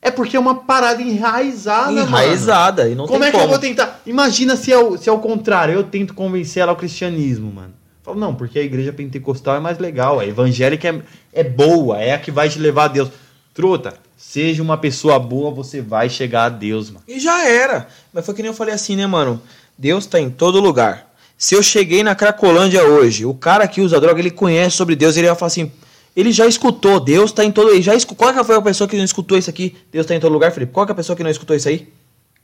[0.00, 2.06] É porque é uma parada enraizada, mano.
[2.08, 2.88] Enraizada.
[2.88, 3.44] E não como tem é que como.
[3.44, 4.00] eu vou tentar?
[4.04, 7.72] Imagina se é, o, se é o contrário, eu tento convencer ela ao cristianismo, mano.
[8.02, 11.02] Falo, não, porque a igreja pentecostal é mais legal, a evangélica é,
[11.40, 13.10] é boa, é a que vai te levar a Deus.
[13.54, 17.04] Truta, seja uma pessoa boa, você vai chegar a Deus, mano.
[17.06, 17.86] E já era.
[18.12, 19.40] Mas foi que nem eu falei assim, né, mano?
[19.78, 21.12] Deus tá em todo lugar.
[21.38, 25.16] Se eu cheguei na Cracolândia hoje, o cara que usa droga, ele conhece sobre Deus,
[25.16, 25.70] ele vai falar assim,
[26.14, 27.92] ele já escutou, Deus tá em todo, ele já.
[28.16, 29.76] Qual que foi a pessoa que não escutou isso aqui?
[29.90, 30.72] Deus tá em todo lugar, Felipe.
[30.72, 31.88] Qual que é a pessoa que não escutou isso aí?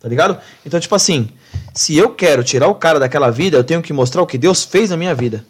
[0.00, 0.38] Tá ligado?
[0.64, 1.28] Então, tipo assim,
[1.74, 4.62] se eu quero tirar o cara daquela vida, eu tenho que mostrar o que Deus
[4.64, 5.44] fez na minha vida.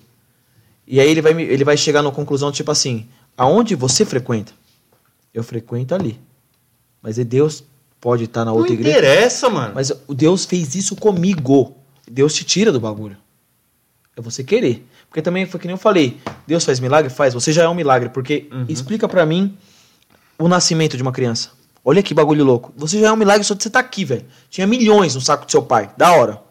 [0.87, 3.07] E aí ele vai, ele vai chegar na conclusão, tipo assim,
[3.37, 4.53] aonde você frequenta?
[5.35, 6.19] Eu frequento ali.
[7.03, 7.63] Mas é Deus
[8.01, 8.99] pode estar na Não outra igreja.
[8.99, 9.73] interessa, mano.
[9.75, 11.77] Mas Deus fez isso comigo.
[12.11, 13.17] Deus te tira do bagulho.
[14.17, 14.87] É você querer.
[15.11, 16.17] Porque também foi que nem eu falei.
[16.47, 17.11] Deus faz milagre?
[17.11, 17.35] Faz.
[17.35, 18.09] Você já é um milagre.
[18.09, 18.65] Porque Uhum.
[18.69, 19.57] explica pra mim
[20.39, 21.51] o nascimento de uma criança.
[21.85, 22.73] Olha que bagulho louco.
[22.77, 24.27] Você já é um milagre só de você estar aqui, velho.
[24.51, 25.91] Tinha milhões no saco do seu pai.
[25.97, 26.43] Da hora.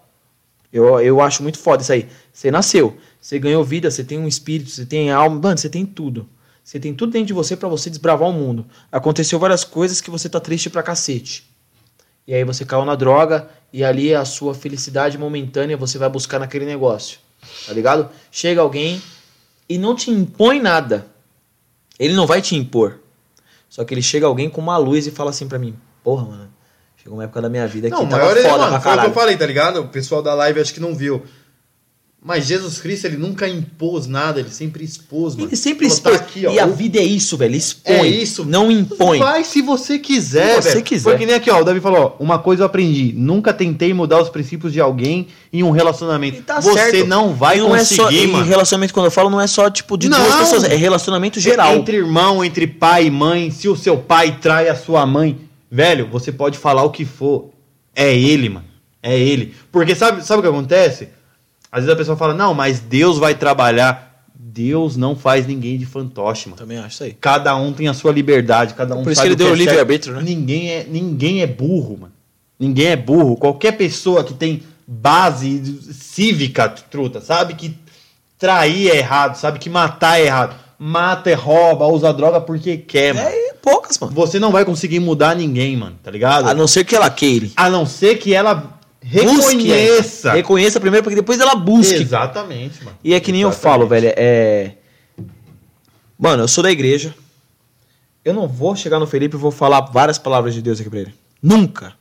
[0.71, 2.07] Eu, eu acho muito foda isso aí.
[2.33, 2.97] Você nasceu.
[3.21, 3.91] Você ganhou vida.
[3.91, 4.69] Você tem um espírito.
[4.69, 5.39] Você tem alma.
[5.39, 6.27] Mano, você tem tudo.
[6.63, 8.65] Você tem tudo dentro de você pra você desbravar o mundo.
[8.91, 11.49] Aconteceu várias coisas que você tá triste pra cacete.
[12.27, 16.39] E aí você caiu na droga e ali a sua felicidade momentânea você vai buscar
[16.39, 17.19] naquele negócio.
[17.65, 18.09] Tá ligado?
[18.29, 19.01] Chega alguém
[19.69, 21.07] e não te impõe nada.
[21.97, 22.99] Ele não vai te impor.
[23.69, 26.49] Só que ele chega alguém com uma luz e fala assim pra mim: Porra, mano,
[26.95, 28.69] chegou uma época da minha vida que Não, o tava maior é, foda mano, pra
[28.69, 29.13] foi o que eu caralho.
[29.13, 29.81] falei, tá ligado?
[29.81, 31.23] O pessoal da live acho que não viu.
[32.19, 35.47] Mas Jesus Cristo, ele nunca impôs nada, ele sempre expôs, mano.
[35.47, 36.29] Ele sempre Falou, tá expôs.
[36.29, 37.55] aqui, ó, e a vida é isso, velho.
[37.55, 37.93] Expõe.
[37.95, 38.43] É isso.
[38.43, 39.19] Não impõe.
[39.19, 40.83] Vai se você quiser, Se você velho.
[40.83, 41.03] quiser.
[41.03, 41.61] Foi que nem aqui, ó.
[41.61, 43.13] O Davi falou, ó, uma coisa eu aprendi.
[43.15, 46.39] Nunca tentei mudar os princípios de alguém em um relacionamento.
[46.39, 47.07] E tá você certo.
[47.07, 48.43] não vai E não conseguir, é só, e mano.
[48.45, 50.39] relacionamento, quando eu falo, não é só tipo de duas Não.
[50.39, 51.75] pessoas, é relacionamento geral.
[51.75, 55.37] Entre irmão, entre pai e mãe, se o seu pai trai a sua mãe,
[55.71, 57.51] velho, você pode falar o que for.
[57.95, 58.65] É ele, mano.
[59.01, 59.53] É ele.
[59.71, 61.09] Porque sabe, sabe o que acontece?
[61.71, 64.07] Às vezes a pessoa fala, não, mas Deus vai trabalhar.
[64.39, 66.57] Deus não faz ninguém de fantoche, mano.
[66.57, 67.13] Também acho isso aí.
[67.13, 69.51] Cada um tem a sua liberdade, cada um Por isso que ele o deu é
[69.51, 70.21] o livre-arbítrio, né?
[70.23, 72.13] Ninguém é, ninguém é burro, mano.
[72.59, 73.35] Ninguém é burro.
[73.35, 77.77] Qualquer pessoa que tem base cívica, truta, sabe que
[78.39, 80.55] trair é errado, sabe que matar é errado.
[80.79, 83.27] Mata, é rouba, usa droga porque quer, mano.
[83.27, 84.13] É poucas, mano.
[84.13, 86.47] Você não vai conseguir mudar ninguém, mano, tá ligado?
[86.47, 87.51] A não ser que ela queire.
[87.55, 90.33] A não ser que ela reconheça.
[90.33, 91.95] Reconheça primeiro, porque depois ela busque.
[91.95, 92.97] Exatamente, mano.
[93.03, 94.73] E é que nem eu falo, velho, é.
[96.17, 97.13] Mano, eu sou da igreja.
[98.25, 100.99] Eu não vou chegar no Felipe e vou falar várias palavras de Deus aqui pra
[100.99, 101.13] ele.
[101.41, 101.93] Nunca.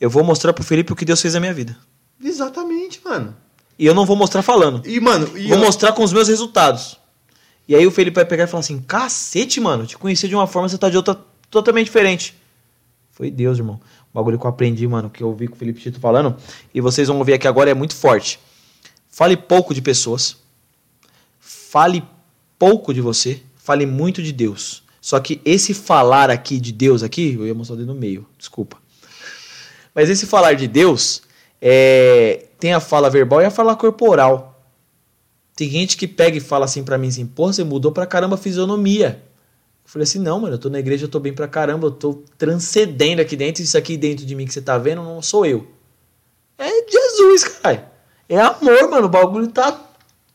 [0.00, 1.76] Eu vou mostrar pro Felipe o que Deus fez na minha vida.
[2.22, 3.34] Exatamente, mano.
[3.78, 4.86] E eu não vou mostrar falando.
[4.86, 6.96] E, mano, e vou eu- mostrar com os meus resultados.
[7.68, 10.46] E aí o Felipe vai pegar e falar assim: cacete, mano, te conheci de uma
[10.46, 11.18] forma, você tá de outra
[11.50, 12.36] totalmente diferente.
[13.10, 13.80] Foi Deus, irmão.
[14.16, 16.34] Bagulho que eu aprendi, mano, que eu ouvi com o Felipe Tito falando,
[16.72, 18.40] e vocês vão ouvir aqui agora, é muito forte.
[19.10, 20.38] Fale pouco de pessoas.
[21.38, 22.02] Fale
[22.58, 23.42] pouco de você.
[23.56, 24.82] Fale muito de Deus.
[25.02, 28.26] Só que esse falar aqui de Deus aqui, eu ia mostrar o dedo no meio,
[28.38, 28.78] desculpa.
[29.94, 31.20] Mas esse falar de Deus
[31.60, 34.66] é, tem a fala verbal e a fala corporal.
[35.54, 38.36] Tem gente que pega e fala assim pra mim assim, pô, você mudou pra caramba
[38.36, 39.22] a fisionomia.
[39.86, 41.92] Eu falei assim, não, mano, eu tô na igreja, eu tô bem pra caramba, eu
[41.92, 45.46] tô transcendendo aqui dentro, isso aqui dentro de mim que você tá vendo não sou
[45.46, 45.64] eu.
[46.58, 47.84] É Jesus, caralho.
[48.28, 49.80] É amor, mano, o bagulho tá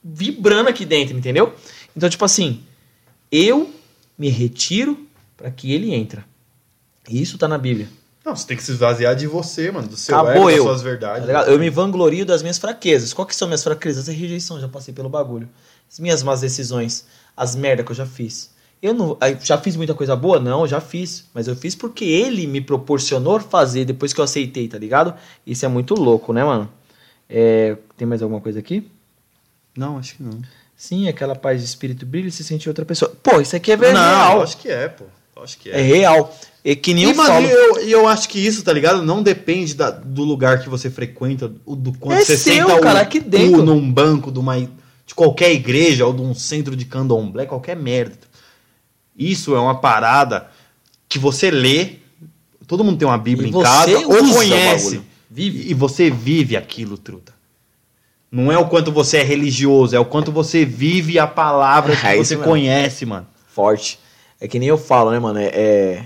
[0.01, 1.53] vibrando aqui dentro, entendeu?
[1.95, 2.63] Então, tipo assim,
[3.29, 3.69] eu
[4.17, 4.97] me retiro
[5.35, 6.23] pra que ele entra.
[7.09, 7.89] Isso tá na Bíblia.
[8.23, 10.63] Não, você tem que se esvaziar de você, mano, do seu Acabou ego, das eu.
[10.63, 11.27] suas Tá verdades.
[11.27, 11.49] ligado?
[11.49, 13.11] Eu me vanglorio das minhas fraquezas.
[13.11, 14.07] Qual que são minhas fraquezas?
[14.07, 15.49] A rejeição, já passei pelo bagulho.
[15.91, 18.51] As minhas más decisões, as merda que eu já fiz.
[18.81, 20.39] Eu não, já fiz muita coisa boa?
[20.39, 21.25] Não, já fiz.
[21.33, 25.13] Mas eu fiz porque ele me proporcionou fazer depois que eu aceitei, tá ligado?
[25.45, 26.67] Isso é muito louco, né, mano?
[27.29, 28.87] É, tem mais alguma coisa aqui?
[29.77, 30.39] Não, acho que não.
[30.75, 33.11] Sim, aquela paz de espírito brilha e se sente outra pessoa.
[33.21, 34.41] Pô, isso aqui é não, real.
[34.41, 35.05] acho que é, pô.
[35.43, 35.81] Acho que É é.
[35.81, 36.35] real.
[36.63, 37.47] É que nem E, eu mano, falo.
[37.47, 39.01] eu, e eu acho que isso, tá ligado?
[39.01, 42.79] Não depende da- do lugar que você frequenta, o- do quanto É você seu, senta
[42.79, 43.63] cara, o aqui dentro.
[43.63, 48.17] num banco de, uma, de qualquer igreja ou de um centro de candomblé, qualquer merda.
[49.29, 50.47] Isso é uma parada
[51.07, 51.95] que você lê,
[52.67, 55.01] todo mundo tem uma Bíblia E em casa, ou conhece.
[55.29, 55.69] Vive.
[55.69, 57.33] E você vive aquilo, truta.
[58.31, 62.05] Não é o quanto você é religioso, é o quanto você vive a palavra que
[62.07, 63.27] É você conhece, mano.
[63.53, 63.99] forte.
[64.39, 65.37] É que nem eu falo, né, mano?
[65.39, 66.05] É, é.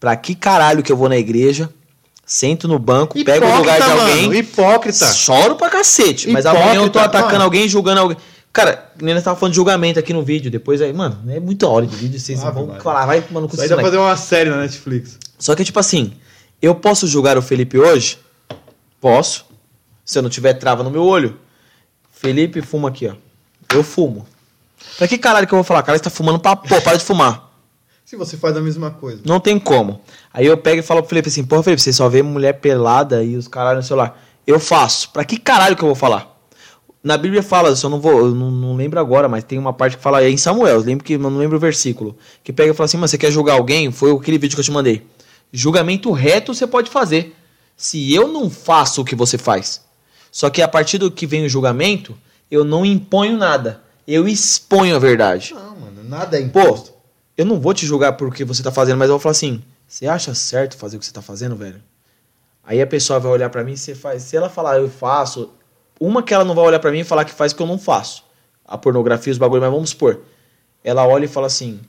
[0.00, 1.68] Pra que caralho que eu vou na igreja,
[2.24, 5.12] sento no banco, pego o lugar de mano, alguém, hipócrita.
[5.12, 6.30] choro pra cacete.
[6.30, 7.44] Mas Hipócrita, amanhã eu tô atacando mano.
[7.44, 8.16] alguém, julgando alguém.
[8.58, 10.50] Cara, nem nós tava falando de julgamento aqui no vídeo.
[10.50, 12.18] Depois aí, mano, é muita hora de vídeo.
[12.18, 12.80] Vocês Ah, vão vai.
[12.80, 13.80] falar, vai, mano, com moleque.
[13.80, 15.16] fazer uma série na Netflix.
[15.38, 16.12] Só que, tipo assim,
[16.60, 18.18] eu posso julgar o Felipe hoje?
[19.00, 19.44] Posso.
[20.04, 21.38] Se eu não tiver trava no meu olho.
[22.10, 23.14] Felipe fuma aqui, ó.
[23.72, 24.26] Eu fumo.
[24.96, 25.84] Pra que caralho que eu vou falar?
[25.84, 27.52] Cara, você tá fumando pra pô, para de fumar.
[28.04, 29.22] Se você faz a mesma coisa.
[29.24, 30.00] Não tem como.
[30.34, 33.22] Aí eu pego e falo pro Felipe assim, porra, Felipe, você só vê mulher pelada
[33.22, 34.20] e os caralho no celular.
[34.44, 35.10] Eu faço.
[35.10, 36.37] Pra que caralho que eu vou falar?
[37.02, 39.72] Na Bíblia fala, eu só não vou, eu não, não lembro agora, mas tem uma
[39.72, 42.52] parte que fala, é em Samuel, eu lembro que eu não lembro o versículo, que
[42.52, 43.90] pega e fala assim, mas você quer julgar alguém?
[43.92, 45.06] Foi aquele vídeo que eu te mandei.
[45.52, 47.34] Julgamento reto você pode fazer.
[47.76, 49.80] Se eu não faço o que você faz.
[50.30, 52.16] Só que a partir do que vem o julgamento,
[52.50, 53.80] eu não imponho nada.
[54.06, 55.54] Eu exponho a verdade.
[55.54, 56.92] Não, mano, nada é Pô, imposto.
[57.36, 59.32] eu não vou te julgar por o que você tá fazendo, mas eu vou falar
[59.32, 61.80] assim: você acha certo fazer o que você tá fazendo, velho?
[62.64, 64.22] Aí a pessoa vai olhar pra mim e você faz.
[64.24, 65.50] Se ela falar eu faço,
[66.00, 67.78] uma que ela não vai olhar pra mim e falar que faz que eu não
[67.78, 68.24] faço.
[68.64, 70.20] A pornografia, os bagulho, mas vamos supor.
[70.84, 71.80] Ela olha e fala assim: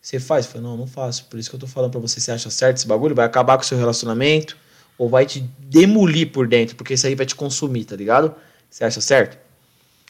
[0.00, 0.46] você faz?
[0.46, 1.24] Eu falo, não, não faço.
[1.26, 3.14] Por isso que eu tô falando pra você, você acha certo esse bagulho?
[3.14, 4.56] Vai acabar com o seu relacionamento
[4.98, 8.34] ou vai te demolir por dentro, porque isso aí vai te consumir, tá ligado?
[8.68, 9.38] Você acha certo?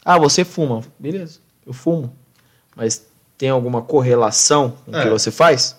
[0.04, 0.82] Ah, você fuma.
[0.98, 2.12] Beleza, eu fumo.
[2.74, 3.06] Mas
[3.38, 5.10] tem alguma correlação com o que É.
[5.10, 5.76] você faz?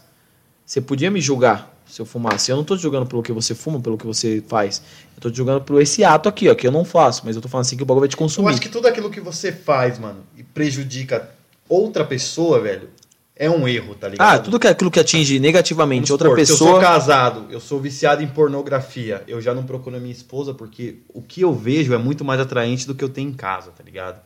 [0.65, 2.49] Você podia me julgar se eu fumasse.
[2.49, 4.81] Eu não tô te julgando pelo que você fuma, pelo que você faz.
[5.15, 7.23] Eu tô te julgando por esse ato aqui, ó, que eu não faço.
[7.25, 8.49] Mas eu tô falando assim que o bagulho vai te Eu consumir.
[8.49, 11.29] acho que tudo aquilo que você faz, mano, e prejudica
[11.67, 12.89] outra pessoa, velho,
[13.35, 14.35] é um erro, tá ligado?
[14.35, 16.81] Ah, tudo que, aquilo que atinge negativamente outra supor, Se eu sou pessoa.
[16.81, 21.21] casado, eu sou viciado em pornografia, eu já não procuro a minha esposa porque o
[21.21, 24.21] que eu vejo é muito mais atraente do que eu tenho em casa, tá ligado?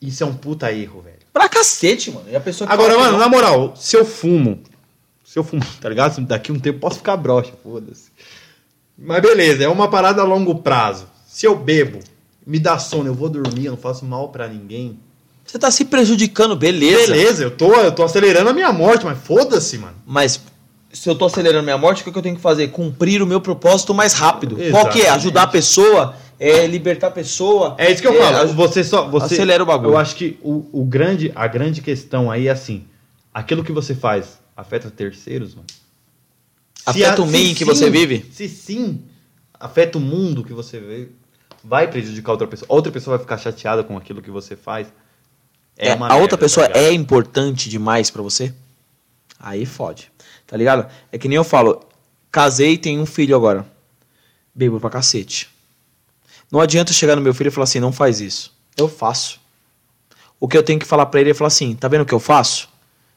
[0.00, 1.16] Isso é um puta erro, velho.
[1.32, 2.26] Pra cacete, mano.
[2.30, 4.60] E a pessoa que Agora, mano, não- na moral, se eu fumo,
[5.30, 6.20] se eu fumo, tá ligado?
[6.22, 8.10] Daqui um tempo eu posso ficar broxa, foda-se.
[8.98, 11.06] Mas beleza, é uma parada a longo prazo.
[11.24, 12.00] Se eu bebo,
[12.44, 14.98] me dá sono, eu vou dormir, eu não faço mal pra ninguém.
[15.46, 17.12] Você tá se prejudicando, beleza.
[17.12, 19.94] Beleza, eu tô, eu tô acelerando a minha morte, mas foda-se, mano.
[20.04, 20.40] Mas
[20.92, 22.66] se eu tô acelerando minha morte, o que eu tenho que fazer?
[22.72, 24.56] Cumprir o meu propósito mais rápido.
[24.56, 25.02] Qual que é?
[25.02, 25.10] Exatamente.
[25.10, 27.76] Ajudar a pessoa, é libertar a pessoa.
[27.78, 28.52] É isso que eu é, falo.
[28.54, 29.08] Você só.
[29.08, 29.92] Você, Acelera o bagulho.
[29.92, 32.84] Eu acho que o, o grande, a grande questão aí é assim:
[33.32, 35.66] aquilo que você faz afeta terceiros, mano?
[36.84, 38.26] Afeta o meio em que você vive?
[38.32, 39.04] Se sim,
[39.54, 41.12] afeta o mundo que você vive,
[41.62, 42.66] vai prejudicar outra pessoa.
[42.68, 44.92] Outra pessoa vai ficar chateada com aquilo que você faz.
[45.76, 48.54] É, uma a outra merda, pessoa tá é importante demais pra você?
[49.38, 50.10] Aí fode.
[50.46, 50.90] Tá ligado?
[51.10, 51.84] É que nem eu falo,
[52.30, 53.66] casei e tenho um filho agora.
[54.54, 55.48] Bebo pra cacete.
[56.50, 58.52] Não adianta chegar no meu filho e falar assim, não faz isso.
[58.76, 59.40] Eu faço.
[60.38, 62.14] O que eu tenho que falar pra ele é falar assim, tá vendo o que
[62.14, 62.68] eu faço?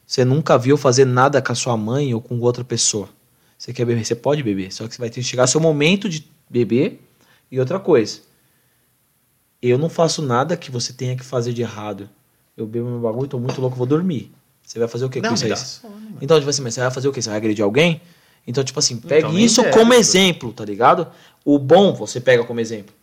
[0.06, 3.08] Você nunca viu fazer nada com a sua mãe ou com outra pessoa.
[3.56, 4.04] Você quer beber?
[4.04, 4.72] Você pode beber.
[4.72, 7.00] Só que você vai ter que chegar seu momento de beber.
[7.50, 8.20] E outra coisa.
[9.62, 12.10] Eu não faço nada que você tenha que fazer de errado.
[12.56, 14.30] Eu bebo meu bagulho, tô muito louco, vou dormir.
[14.62, 15.56] Você vai fazer o que com isso aí?
[15.56, 15.94] sono.
[16.20, 17.20] Então, tipo assim, mas você vai fazer o quê?
[17.20, 18.00] Você vai agredir alguém?
[18.46, 19.98] Então, tipo assim, pegue nem isso deve, como pô.
[19.98, 21.06] exemplo, tá ligado?
[21.44, 22.94] O bom você pega como exemplo.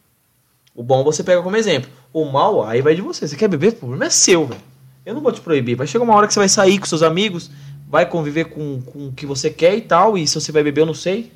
[0.75, 1.89] O bom você pega como exemplo.
[2.13, 3.27] O mal, aí vai de você.
[3.27, 3.69] Você quer beber?
[3.69, 4.61] O problema é seu, velho.
[5.05, 5.75] Eu não vou te proibir.
[5.75, 7.49] Vai chegar uma hora que você vai sair com seus amigos,
[7.87, 10.17] vai conviver com, com o que você quer e tal.
[10.17, 11.31] E se você vai beber, eu não sei.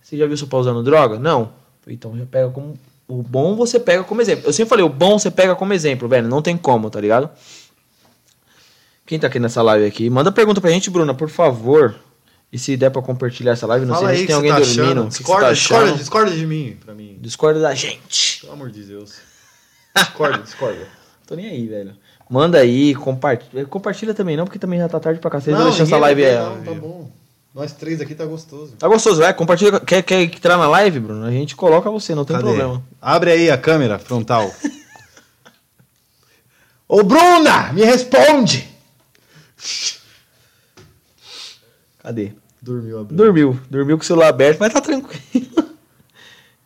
[0.00, 1.18] Você já viu seu pai usando droga?
[1.18, 1.52] Não.
[1.86, 2.78] Então já pega como.
[3.06, 4.46] O bom você pega como exemplo.
[4.46, 6.28] Eu sempre falei, o bom você pega como exemplo, velho.
[6.28, 7.28] Não tem como, tá ligado?
[9.04, 10.08] Quem tá aqui nessa live aqui?
[10.08, 11.96] Manda pergunta pra gente, Bruna, por favor.
[12.52, 15.08] E se der pra compartilhar essa live, não Fala sei se tem alguém tá dormindo.
[15.08, 17.18] Discorda, tá discorda, discorda de mim, pra mim.
[17.20, 18.40] Discorda da gente.
[18.40, 19.16] Pelo amor de Deus.
[19.96, 20.88] Discorda, discorda.
[21.26, 21.96] Tô nem aí, velho.
[22.30, 23.66] Manda aí, compartilha.
[23.66, 25.56] Compartilha também não, porque também já tá tarde pra cacete.
[25.56, 26.38] Vou deixar essa live é.
[26.38, 27.10] Não, tá bom.
[27.52, 28.76] Nós três aqui tá gostoso.
[28.78, 29.32] Tá gostoso, é?
[29.32, 29.80] Compartilha.
[29.80, 31.26] Quer, quer entrar na live, Bruno?
[31.26, 32.46] A gente coloca você, não tem Cadê?
[32.46, 32.80] problema.
[33.02, 34.48] Abre aí a câmera frontal.
[36.86, 38.68] Ô, Bruna, me responde!
[41.98, 42.32] Cadê?
[42.62, 43.24] Dormiu a Bruna.
[43.24, 43.60] Dormiu.
[43.68, 45.50] Dormiu com o celular aberto, mas tá tranquilo.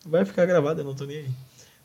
[0.05, 1.29] Vai ficar gravado, eu não tô nem aí.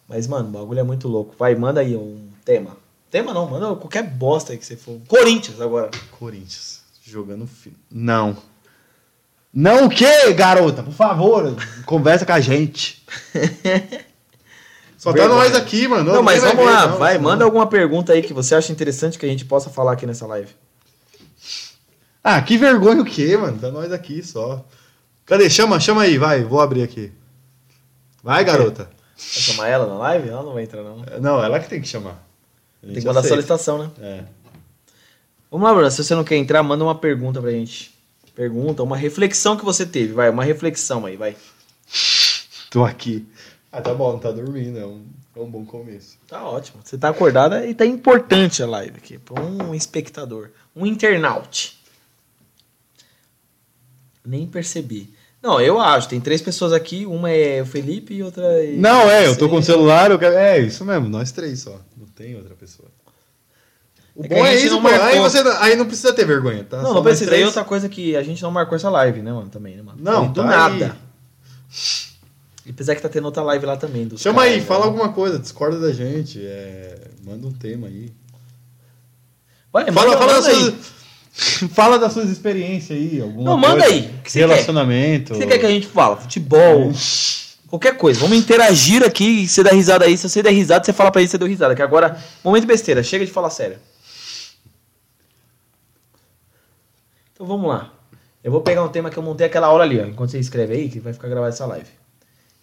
[0.06, 1.34] Mas, mano, o bagulho é muito louco.
[1.38, 2.76] Vai, manda aí um tema.
[3.10, 5.00] Tema não, manda qualquer bosta aí que você for.
[5.08, 5.90] Corinthians agora.
[6.12, 7.72] Corinthians, jogando fi...
[7.90, 8.36] Não.
[9.52, 10.82] Não o quê, garota?
[10.82, 13.04] Por favor, conversa com a gente.
[14.96, 15.44] Só tá Vergonha.
[15.44, 16.12] nós aqui, mano.
[16.12, 17.22] Não, mas vamos vai lá, ver, não, vai, não.
[17.22, 20.26] manda alguma pergunta aí que você acha interessante que a gente possa falar aqui nessa
[20.26, 20.54] live.
[22.22, 23.58] Ah, que vergonha o quê, mano?
[23.58, 24.64] Tá nós aqui só.
[25.24, 25.48] Cadê?
[25.50, 26.44] Chama, chama aí, vai.
[26.44, 27.10] Vou abrir aqui.
[28.22, 28.84] Vai, garota.
[28.84, 30.28] Vai chamar ela na live?
[30.28, 31.02] Ela não vai entrar, não.
[31.20, 32.29] Não, ela que tem que chamar.
[32.82, 33.28] A Tem que mandar aceita.
[33.28, 33.90] solicitação, né?
[34.00, 34.24] É.
[35.50, 35.90] Vamos lá, Bruno.
[35.90, 37.92] Se você não quer entrar, manda uma pergunta pra gente.
[38.34, 40.12] Pergunta, uma reflexão que você teve.
[40.12, 41.36] Vai, uma reflexão aí, vai.
[42.70, 43.26] Tô aqui.
[43.72, 45.04] Ah, tá bom, não tá dormindo, é um,
[45.36, 46.16] é um bom começo.
[46.26, 46.80] Tá ótimo.
[46.82, 49.18] Você tá acordada e tá importante a live aqui.
[49.18, 50.50] Pra um espectador.
[50.74, 51.78] Um internaute.
[54.24, 55.12] Nem percebi.
[55.42, 56.08] Não, eu acho.
[56.08, 57.06] Tem três pessoas aqui.
[57.06, 58.72] Uma é o Felipe e outra é.
[58.72, 60.34] Não, é, eu tô com o celular, eu quero...
[60.34, 62.88] é isso mesmo, nós três só, não tem outra pessoa.
[64.14, 66.78] O É bom é isso, pô, aí, você, aí não precisa ter vergonha, tá?
[66.78, 67.30] Não, Só não precisa.
[67.30, 67.42] três.
[67.42, 69.48] E outra coisa que a gente não marcou essa live, né, mano?
[69.48, 69.98] Também, né, mano?
[70.02, 70.86] Não, do tá nada.
[70.86, 70.92] aí.
[72.66, 74.08] E apesar que tá tendo outra live lá também.
[74.16, 74.86] Chama aí, fala né?
[74.86, 78.12] alguma coisa, discorda da gente, é, manda um tema aí.
[79.72, 80.54] Vai, Fala, manda, fala, manda aí.
[80.54, 80.74] suas,
[81.72, 83.94] fala das suas experiências aí, alguma Não, manda coisa.
[83.94, 84.14] aí.
[84.24, 84.38] Que?
[84.38, 85.32] Relacionamento.
[85.32, 86.16] O que você quer que a gente fala?
[86.16, 86.92] Futebol,
[87.68, 88.20] qualquer coisa.
[88.20, 90.16] Vamos interagir aqui você dá risada aí.
[90.16, 91.74] Se você der risada, você fala pra ele que você deu risada.
[91.74, 93.78] Que agora, momento besteira, chega de falar sério.
[97.32, 97.92] Então vamos lá.
[98.42, 100.04] Eu vou pegar um tema que eu montei aquela hora ali, ó.
[100.04, 101.88] Enquanto você escreve aí, que vai ficar gravada essa live.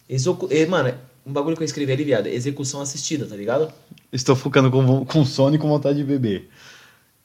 [0.08, 2.26] Eh, Mano, um bagulho que eu escrevi ali, viado.
[2.26, 3.72] Execução assistida, tá ligado?
[4.12, 6.48] Estou ficando com, com sono e com vontade de beber.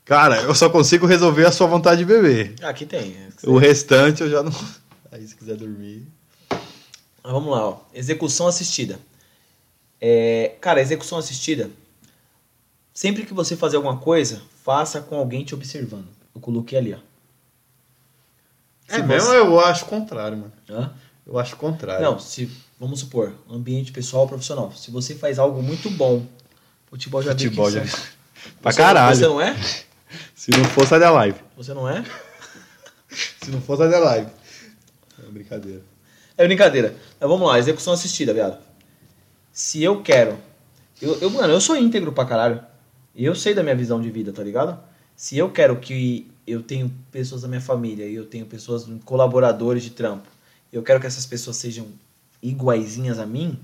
[0.06, 2.56] Cara, eu só consigo resolver a sua vontade de beber.
[2.62, 3.16] Ah, Aqui tem.
[3.46, 4.52] O restante eu já não.
[5.12, 6.06] Aí se quiser dormir.
[6.50, 7.78] Mas vamos lá, ó.
[7.94, 9.00] Execução assistida.
[10.02, 11.70] É, cara, execução assistida.
[12.94, 16.08] Sempre que você fazer alguma coisa, faça com alguém te observando.
[16.36, 16.98] Eu coloquei ali, ó.
[18.89, 20.52] É Se mesmo, você- eu acho o contrário, mano.
[20.70, 20.92] Hã?
[21.26, 22.04] Eu acho o contrário.
[22.04, 24.74] Não, se vamos supor, ambiente pessoal profissional.
[24.76, 26.26] Se você faz algo muito bom,
[26.89, 27.86] futebol já Futebol que já.
[27.86, 27.98] você-
[28.62, 29.16] Pra você- caralho.
[29.16, 29.56] Você não é?
[30.43, 31.39] Se não for, sai da live.
[31.56, 32.03] Você não é?
[33.41, 34.29] Se não for, sai da live.
[35.17, 35.82] É brincadeira.
[36.38, 36.97] É brincadeira.
[37.17, 38.62] Mas vamos lá, execução assistida, viado.
[39.53, 40.38] Se eu quero.
[41.01, 42.62] Eu, eu, mano, eu sou íntegro pra caralho.
[43.15, 44.77] E eu sei da minha visão de vida, tá ligado?
[45.15, 49.82] Se eu quero que eu tenho pessoas da minha família e eu tenho pessoas, colaboradores
[49.82, 50.27] de trampo,
[50.73, 51.88] eu quero que essas pessoas sejam
[52.41, 53.58] iguaizinhas a mim,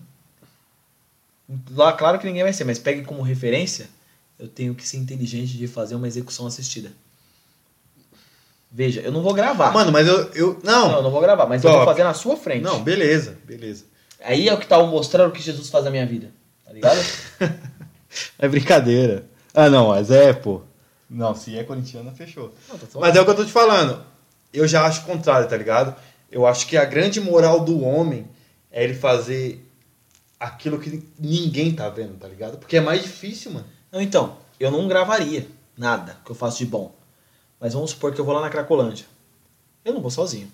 [1.72, 3.90] lá, claro que ninguém vai ser, mas pegue como referência,
[4.40, 6.92] eu tenho que ser inteligente de fazer uma execução assistida.
[8.72, 9.72] Veja, eu não vou gravar.
[9.72, 10.32] Mano, mas eu.
[10.34, 11.04] eu não, eu não.
[11.04, 11.84] não vou gravar, mas eu Top.
[11.84, 12.62] vou fazer na sua frente.
[12.64, 13.86] Não, beleza, beleza.
[14.24, 16.32] Aí é o que tá mostrando o que Jesus faz na minha vida.
[16.66, 17.00] Tá ligado?
[18.40, 19.24] É brincadeira.
[19.54, 20.62] Ah, não, mas é, pô.
[21.08, 22.52] Não, se é corintiana, fechou.
[22.68, 24.04] Não, tá só- Mas é o que eu tô te falando.
[24.52, 25.96] Eu já acho o contrário, tá ligado?
[26.32, 28.28] Eu acho que a grande moral do homem
[28.72, 29.64] é ele fazer
[30.40, 32.58] aquilo que ninguém tá vendo, tá ligado?
[32.58, 33.68] Porque é mais difícil, mano.
[33.92, 35.48] Não, então, eu não gravaria
[35.78, 36.94] nada que eu faço de bom.
[37.60, 39.06] Mas vamos supor que eu vou lá na Cracolândia.
[39.84, 40.52] Eu não vou sozinho.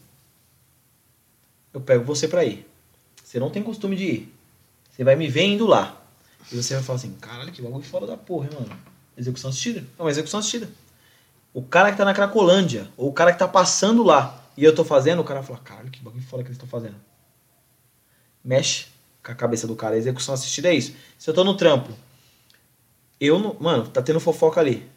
[1.74, 2.65] Eu pego você pra ir.
[3.24, 4.36] Você não tem costume de ir.
[4.89, 6.02] Você vai me ver indo lá.
[6.52, 8.80] E você vai falar assim, caralho, que bagulho fora da porra, hein, mano.
[9.17, 9.86] Execução assistida.
[9.98, 10.69] É uma execução assistida.
[11.54, 14.74] O cara que tá na Cracolândia, ou o cara que tá passando lá, e eu
[14.74, 16.95] tô fazendo, o cara vai falar, caralho, que bagulho fora que eles estão fazendo.
[18.43, 18.88] Mexe
[19.24, 19.95] com a cabeça do cara.
[19.95, 20.93] A execução assistida é isso.
[21.17, 21.91] Se eu tô no trampo,
[23.19, 23.56] eu não.
[23.60, 24.88] Mano, tá tendo fofoca ali.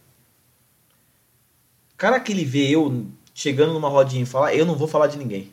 [1.96, 5.18] Cara que ele vê eu chegando numa rodinha e falar, eu não vou falar de
[5.18, 5.52] ninguém.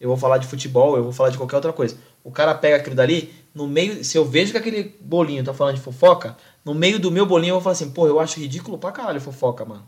[0.00, 1.96] Eu vou falar de futebol, eu vou falar de qualquer outra coisa.
[2.22, 4.04] O cara pega aquilo dali, no meio.
[4.04, 7.52] Se eu vejo que aquele bolinho tá falando de fofoca, no meio do meu bolinho
[7.52, 9.86] eu vou falar assim, pô, eu acho ridículo pra caralho fofoca, mano.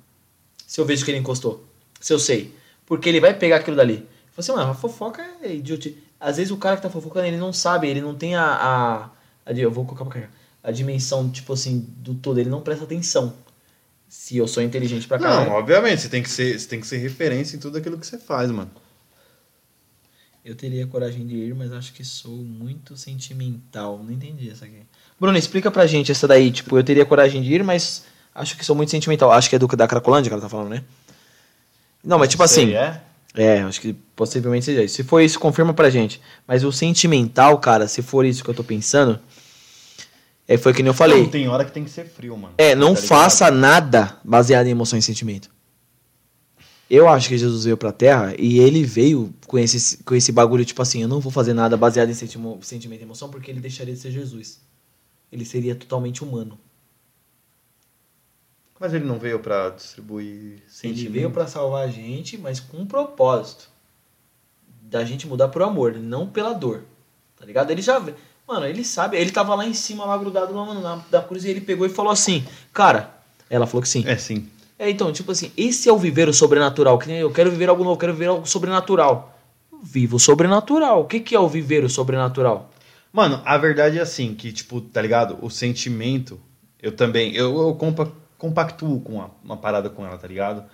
[0.66, 1.64] Se eu vejo que ele encostou.
[2.00, 2.54] Se eu sei.
[2.84, 3.96] Porque ele vai pegar aquilo dali.
[3.96, 5.98] Falo assim, mano, a fofoca é idiotice.
[6.20, 9.10] Às vezes o cara que tá fofocando, ele não sabe, ele não tem a.
[9.46, 10.28] a, eu vou colocar pra cá.
[10.66, 13.32] A dimensão, tipo assim, do todo, ele não presta atenção.
[14.08, 15.48] Se eu sou inteligente pra caralho.
[15.48, 18.04] Não, obviamente, você tem, que ser, você tem que ser referência em tudo aquilo que
[18.04, 18.68] você faz, mano.
[20.44, 24.02] Eu teria coragem de ir, mas acho que sou muito sentimental.
[24.02, 24.80] Não entendi essa aqui.
[25.20, 26.50] Bruno, explica pra gente essa daí.
[26.50, 29.30] Tipo, eu teria coragem de ir, mas acho que sou muito sentimental.
[29.30, 30.82] Acho que é do da Cracolândia que ela tá falando, né?
[32.02, 32.66] Não, mas tipo assim.
[32.66, 33.00] Sei, é?
[33.34, 34.96] É, acho que possivelmente seja isso.
[34.96, 36.20] Se for isso, confirma pra gente.
[36.44, 39.20] Mas o sentimental, cara, se for isso que eu tô pensando,
[40.48, 41.22] é, foi que nem eu falei.
[41.22, 42.54] Não, tem hora que tem que ser frio, mano.
[42.58, 45.50] É, não Tá faça nada baseado em emoção e sentimento.
[46.88, 50.64] Eu acho que Jesus veio pra Terra e ele veio com esse, com esse bagulho,
[50.64, 53.58] tipo assim, eu não vou fazer nada baseado em sentimo- sentimento e emoção porque ele
[53.60, 54.60] deixaria de ser Jesus.
[55.32, 56.56] Ele seria totalmente humano.
[58.78, 61.12] Mas ele não veio pra distribuir Ele sentimento.
[61.12, 63.68] veio pra salvar a gente, mas com um propósito.
[64.82, 66.84] Da gente mudar por amor, não pela dor.
[67.36, 67.70] Tá ligado?
[67.70, 68.00] Ele já.
[68.46, 69.16] Mano, ele sabe.
[69.16, 71.90] Ele tava lá em cima, lá grudado mano, na, da cruz, e ele pegou e
[71.90, 73.10] falou assim: Cara,
[73.50, 74.04] ela falou que sim.
[74.06, 74.48] É, sim.
[74.78, 76.98] É, então, tipo assim, esse é o viver o sobrenatural.
[76.98, 79.36] Que nem eu quero viver algo novo, quero viver algo sobrenatural.
[79.72, 81.00] Eu vivo o sobrenatural.
[81.00, 82.70] O que, que é o viver o sobrenatural?
[83.12, 85.38] Mano, a verdade é assim, que, tipo, tá ligado?
[85.40, 86.38] O sentimento,
[86.82, 90.64] eu também, eu, eu compa- compactuo com uma, uma parada com ela, tá ligado?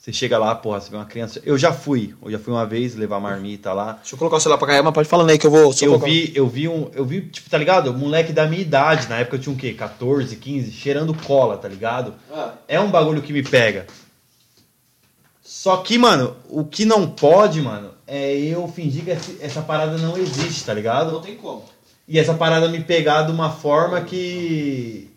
[0.00, 1.42] Você chega lá, porra, você vê uma criança.
[1.44, 3.92] Eu já fui, eu já fui uma vez levar marmita lá.
[4.00, 5.70] Deixa eu colocar o celular pra carregar, mas pode falando aí que eu vou.
[5.70, 6.90] Eu colocar- vi, eu vi um.
[6.94, 7.92] Eu vi, tipo, tá ligado?
[7.92, 9.74] Moleque da minha idade, na época eu tinha o quê?
[9.74, 12.14] 14, 15, cheirando cola, tá ligado?
[12.32, 13.86] Ah, É um bagulho que me pega.
[15.42, 19.10] Só que, mano, o que não pode, mano, é eu fingir que
[19.44, 21.12] essa parada não existe, tá ligado?
[21.12, 21.64] não tem como.
[22.08, 25.09] E essa parada me pegar de uma forma que.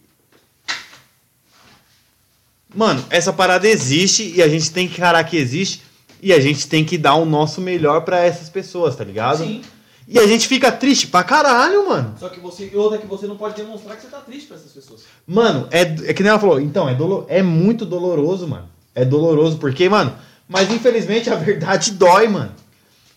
[2.73, 5.81] Mano, essa parada existe e a gente tem que encarar que existe
[6.21, 9.43] e a gente tem que dar o nosso melhor pra essas pessoas, tá ligado?
[9.43, 9.61] Sim.
[10.07, 12.15] E a gente fica triste pra caralho, mano.
[12.19, 12.69] Só que você.
[12.71, 15.01] E outra é que você não pode demonstrar que você tá triste pra essas pessoas.
[15.25, 18.69] Mano, é, é que nem ela falou, então, é, dolo, é muito doloroso, mano.
[18.93, 20.13] É doloroso, porque, mano,
[20.47, 22.51] mas infelizmente a verdade dói, mano.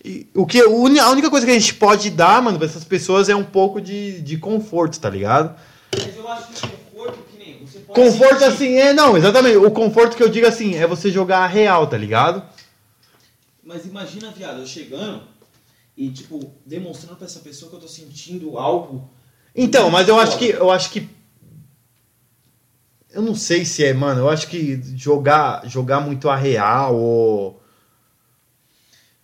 [0.05, 3.29] E o que, a única coisa que a gente pode dar, mano, pra essas pessoas
[3.29, 5.57] é um pouco de, de conforto, tá ligado?
[5.93, 6.86] Mas eu acho que
[7.95, 9.57] conforto assim, é, não, exatamente.
[9.57, 12.43] O conforto que eu digo assim, é você jogar a real, tá ligado?
[13.65, 15.23] Mas imagina, viado, eu chegando
[15.97, 19.11] e, tipo, demonstrando pra essa pessoa que eu tô sentindo algo.
[19.55, 20.51] Então, mas eu acho que.
[20.51, 21.09] Eu acho que.
[23.11, 24.21] Eu não sei se é, mano.
[24.21, 27.63] Eu acho que jogar, jogar muito a real ou.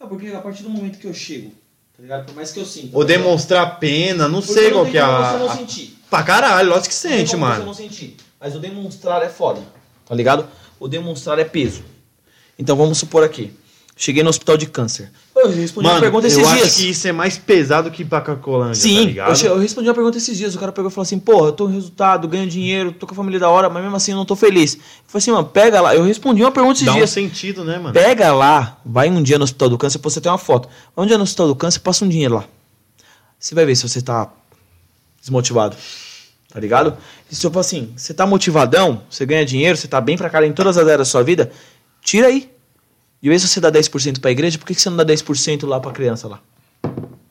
[0.00, 1.52] Ah, porque a partir do momento que eu chego,
[1.94, 2.24] tá ligado?
[2.24, 2.96] Por mais que eu sinta.
[2.96, 5.38] Ou tá demonstrar pena, não Porque sei qual que é a.
[5.38, 5.66] Não.
[6.08, 7.66] Pra caralho, lógico que sente, mano.
[7.66, 8.16] não sentir.
[8.42, 9.60] Mas o demonstrar é foda.
[10.04, 10.48] Tá ligado?
[10.80, 11.84] O demonstrar é peso.
[12.58, 13.52] Então vamos supor aqui.
[13.94, 15.12] Cheguei no hospital de câncer.
[15.36, 16.66] Eu respondi uma Mano, pergunta esses eu dias.
[16.66, 18.36] acho que isso é mais pesado que pra tá
[18.74, 19.38] Sim, ligado?
[19.44, 20.56] eu, eu respondi uma pergunta esses dias.
[20.56, 23.12] O cara pegou e falou assim: Porra, eu tô em resultado, ganho dinheiro, tô com
[23.12, 24.74] a família da hora, mas mesmo assim eu não tô feliz.
[24.74, 25.94] Eu falei assim, mano, pega lá.
[25.94, 27.10] Eu respondi uma pergunta esses Dá um dias.
[27.10, 27.92] sentido, né, mano?
[27.92, 30.68] Pega lá, vai um dia no hospital do câncer, você tem uma foto.
[30.96, 32.44] Vai um dia no hospital do câncer, passa um dinheiro lá.
[33.38, 34.32] Você vai ver se você tá
[35.20, 35.76] desmotivado.
[36.52, 36.98] Tá ligado?
[37.30, 40.28] E se eu falar assim, você tá motivadão, você ganha dinheiro, você tá bem pra
[40.28, 41.50] cara em todas as áreas da sua vida,
[42.02, 42.50] tira aí.
[43.22, 45.92] E se você dá 10% pra igreja, por que, você não dá 10% lá pra
[45.92, 46.40] criança lá?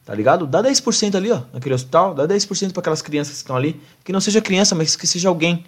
[0.03, 0.47] Tá ligado?
[0.47, 3.79] Dá 10% ali, ó, naquele hospital, dá 10% pra aquelas crianças que estão ali.
[4.03, 5.65] Que não seja criança, mas que seja alguém.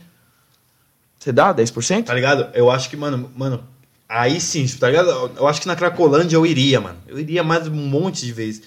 [1.19, 2.05] Você dá 10%?
[2.05, 2.49] Tá ligado?
[2.55, 3.63] Eu acho que, mano, mano,
[4.09, 5.31] aí sim, tá ligado?
[5.37, 6.97] Eu acho que na Cracolândia eu iria, mano.
[7.05, 8.63] Eu iria mais um monte de vezes.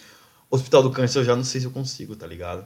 [0.49, 2.65] Hospital do Câncer eu já não sei se eu consigo, tá ligado?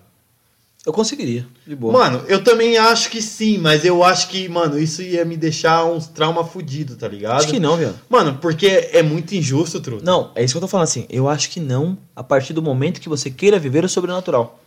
[0.87, 1.93] Eu conseguiria, de boa.
[1.93, 5.85] Mano, eu também acho que sim, mas eu acho que, mano, isso ia me deixar
[5.85, 7.37] uns trauma fudido, tá ligado?
[7.37, 8.01] Acho que não, viado.
[8.09, 10.03] Mano, porque é muito injusto, truta.
[10.03, 11.07] Não, é isso que eu tô falando assim.
[11.11, 14.59] Eu acho que não, a partir do momento que você queira viver o sobrenatural.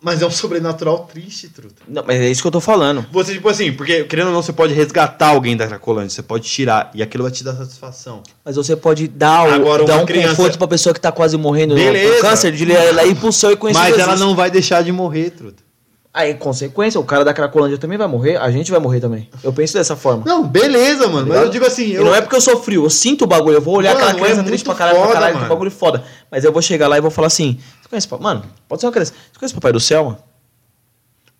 [0.00, 1.82] Mas é um sobrenatural triste, truta.
[1.88, 3.04] Não, mas é isso que eu tô falando.
[3.10, 6.48] Você, tipo assim, porque querendo ou não, você pode resgatar alguém da Cracolândia, você pode
[6.48, 8.22] tirar, e aquilo vai te dar satisfação.
[8.44, 11.36] Mas você pode dar, o, Agora, dar um criança- conforto pra pessoa que tá quase
[11.36, 12.14] morrendo Beleza.
[12.14, 14.08] com câncer, de ela ir pro céu e conhecer Mas Jesus.
[14.08, 15.67] ela não vai deixar de morrer, truta.
[16.12, 19.28] Aí, em consequência, o cara da Cracolândia também vai morrer, a gente vai morrer também.
[19.42, 20.24] Eu penso dessa forma.
[20.26, 21.28] Não, beleza, mano.
[21.28, 22.04] Mas eu digo assim, E eu.
[22.04, 24.20] não é porque eu sou frio, eu sinto o bagulho, eu vou olhar Mano, aquela
[24.24, 26.04] criança é triste pra caralho, pra foda, caralho, que bagulho foda.
[26.30, 28.92] Mas eu vou chegar lá e vou falar assim: Você conhece, mano, pode ser uma
[28.92, 29.12] criança.
[29.32, 30.18] Você conhece o Papai do Céu, mano?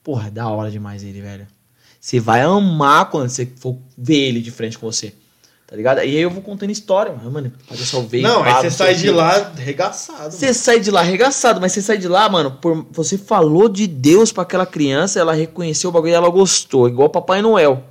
[0.04, 1.46] Porra, é da hora demais ele, velho.
[2.00, 5.12] Você vai amar quando você for ver ele de frente com você.
[5.68, 5.98] Tá ligado?
[5.98, 7.30] E aí eu vou contando história, mano.
[7.30, 8.22] Mano, Céu veio.
[8.22, 10.34] Não, aí você sai de lá regaçado.
[10.34, 13.86] Você sai de lá arregaçado, mas você sai de lá, mano, por, você falou de
[13.86, 17.84] Deus pra aquela criança, ela reconheceu o bagulho e ela gostou, igual Papai Noel.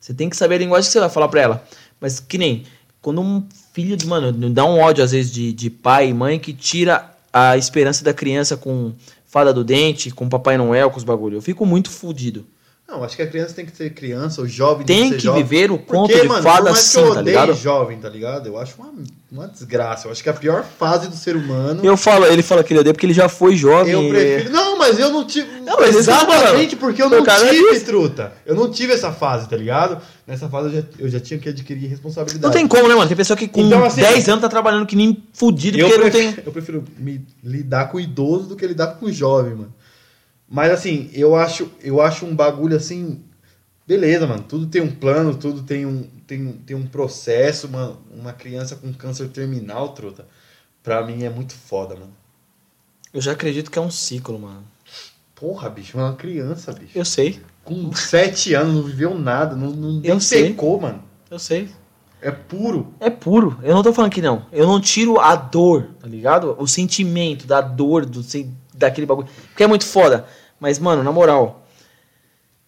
[0.00, 1.64] Você tem que saber a linguagem que você vai falar pra ela.
[2.00, 2.64] Mas que nem,
[3.00, 6.52] quando um filho, mano, dá um ódio às vezes de, de pai e mãe que
[6.52, 8.92] tira a esperança da criança com
[9.24, 11.36] fada do dente, com Papai Noel, com os bagulhos.
[11.36, 12.44] Eu fico muito fudido.
[12.90, 15.44] Não, acho que a criança tem que ser criança, o jovem Tem ser que jovem.
[15.44, 17.54] viver o conto Porque, de mano, fada mais assim, que eu tá ligado?
[17.54, 18.46] jovem, tá ligado?
[18.48, 18.92] Eu acho uma,
[19.30, 20.08] uma desgraça.
[20.08, 21.80] Eu acho que a pior fase do ser humano.
[21.84, 23.92] Eu falo, ele fala que ele odeia porque ele já foi jovem.
[23.92, 24.50] Eu prefiro.
[24.50, 25.60] Não, mas eu não tive.
[25.60, 25.84] Não, que.
[25.84, 27.84] Exatamente porque eu não o tive, disse.
[27.84, 28.32] truta.
[28.44, 30.02] Eu não tive essa fase, tá ligado?
[30.26, 32.42] Nessa fase eu já, eu já tinha que adquirir responsabilidade.
[32.44, 33.06] Não tem como, né, mano?
[33.06, 36.02] Tem pessoa que com Então, assim, 10 anos tá trabalhando que nem fudido Eu porque
[36.02, 36.44] não prefiro, tem.
[36.44, 39.72] eu prefiro me lidar com idoso do que lidar com jovem, mano.
[40.50, 43.22] Mas assim, eu acho, eu acho um bagulho assim.
[43.86, 44.42] Beleza, mano.
[44.42, 47.68] Tudo tem um plano, tudo tem um, tem, tem um processo.
[47.68, 50.26] Uma, uma criança com câncer terminal, truta.
[50.82, 52.12] Pra mim é muito foda, mano.
[53.14, 54.64] Eu já acredito que é um ciclo, mano.
[55.36, 56.98] Porra, bicho, é uma criança, bicho.
[56.98, 60.48] Eu sei, Com sete anos, não viveu nada, não, não Eu sei.
[60.50, 61.02] pecou, mano.
[61.30, 61.68] eu sei.
[62.20, 62.92] É puro.
[63.00, 63.58] É puro.
[63.62, 64.44] Eu não tô falando que não.
[64.52, 66.54] Eu não tiro a dor, tá ligado?
[66.58, 68.22] O sentimento da dor, do,
[68.74, 69.28] daquele bagulho.
[69.48, 70.26] Porque é muito foda.
[70.60, 71.66] Mas, mano, na moral,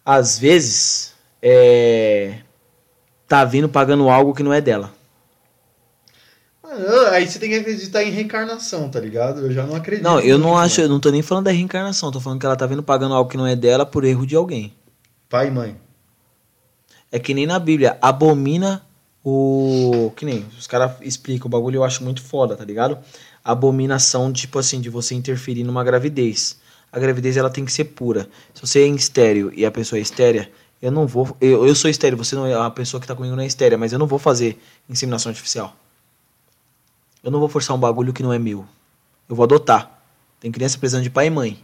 [0.03, 2.39] às vezes, é.
[3.27, 4.91] Tá vindo pagando algo que não é dela.
[7.11, 9.41] Aí você tem que acreditar em reencarnação, tá ligado?
[9.41, 10.03] Eu já não acredito.
[10.03, 12.55] Não, eu não acho, eu não tô nem falando da reencarnação, tô falando que ela
[12.55, 14.73] tá vindo pagando algo que não é dela por erro de alguém.
[15.29, 15.77] Pai e mãe.
[17.11, 18.81] É que nem na Bíblia, abomina
[19.23, 20.11] O.
[20.15, 20.45] Que nem.
[20.57, 22.97] Os caras explicam o bagulho eu acho muito foda, tá ligado?
[23.43, 26.57] Abominação, tipo assim, de você interferir numa gravidez.
[26.93, 28.29] A gravidez ela tem que ser pura.
[28.53, 31.35] Se você é estéreo e a pessoa é estérea, eu não vou.
[31.41, 32.53] Eu, eu sou estéreo, você não é.
[32.53, 35.75] A pessoa que tá comigo não é estérea, mas eu não vou fazer inseminação artificial.
[37.23, 38.63] Eu não vou forçar um bagulho que não é meu.
[39.27, 40.03] Eu vou adotar.
[40.39, 41.63] Tem criança precisando de pai e mãe.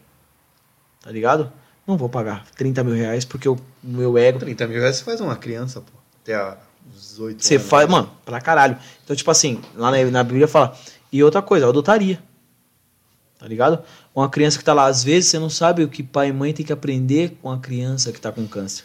[1.02, 1.52] Tá ligado?
[1.86, 4.40] Não vou pagar 30 mil reais porque o meu ego.
[4.40, 5.92] 30 mil reais você faz uma criança, pô.
[6.24, 6.58] Até a
[6.96, 7.68] 18 Você anos.
[7.68, 8.78] faz, mano, pra caralho.
[9.04, 10.76] Então, tipo assim, lá na, na Bíblia fala.
[11.12, 12.20] E outra coisa, eu adotaria.
[13.40, 13.80] Tá ligado?
[14.14, 16.54] Uma criança que tá lá, às vezes você não sabe o que pai e mãe
[16.54, 18.84] tem que aprender com a criança que tá com câncer.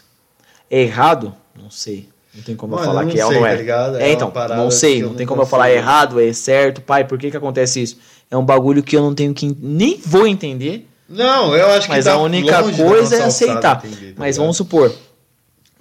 [0.71, 1.35] É errado?
[1.53, 2.07] Não sei.
[2.33, 3.63] Não tem como Mano, eu falar que é ou não é.
[3.63, 3.99] tá?
[3.99, 5.01] É É, então, não sei.
[5.01, 5.81] Não não tem como eu falar consigo.
[5.81, 6.81] errado, é certo.
[6.81, 7.97] Pai, por que que acontece isso?
[8.31, 9.55] É um bagulho que eu não tenho que.
[9.59, 10.87] Nem vou entender.
[11.07, 13.85] Não, eu acho que Mas tá a única coisa é aceitar.
[13.85, 14.93] entender, tá Mas vamos supor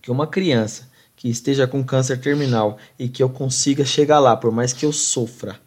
[0.02, 4.52] que uma criança que esteja com câncer terminal e que eu consiga chegar lá, por
[4.52, 5.58] mais que eu sofra,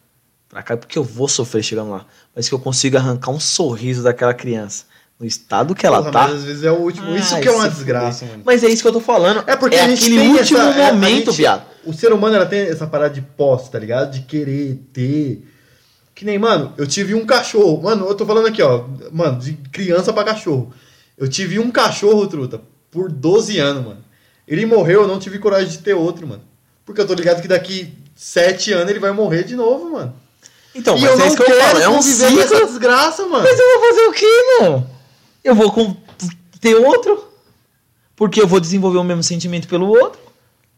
[0.48, 4.02] pra cá, porque eu vou sofrer chegando lá, mas que eu consiga arrancar um sorriso
[4.02, 4.84] daquela criança
[5.18, 6.22] no estado que ela Porra, tá.
[6.28, 7.14] Mas às vezes é o último.
[7.16, 8.42] Isso Ai, que é uma desgraça, mano.
[8.44, 9.42] Mas é isso que eu tô falando.
[9.46, 11.66] É porque a gente aquele tem último essa, é, momento, viado.
[11.84, 14.12] O ser humano ela tem essa parada de posse, tá ligado?
[14.12, 15.44] De querer ter.
[16.14, 17.82] Que nem, mano, eu tive um cachorro.
[17.82, 18.84] Mano, eu tô falando aqui, ó.
[19.12, 20.72] Mano, de criança pra cachorro.
[21.16, 24.04] Eu tive um cachorro, truta, por 12 anos, mano.
[24.46, 26.42] Ele morreu, eu não tive coragem de ter outro, mano.
[26.84, 30.14] Porque eu tô ligado que daqui 7 anos ele vai morrer de novo, mano.
[30.78, 31.78] Então, e mas eu é isso que eu falo.
[31.80, 32.66] É um com essa ciclo.
[32.66, 33.44] desgraça, mano.
[33.44, 34.90] Mas eu vou fazer o quê, mano?
[35.42, 35.96] Eu vou com-
[36.60, 37.24] ter outro?
[38.14, 40.20] Porque eu vou desenvolver o mesmo sentimento pelo outro,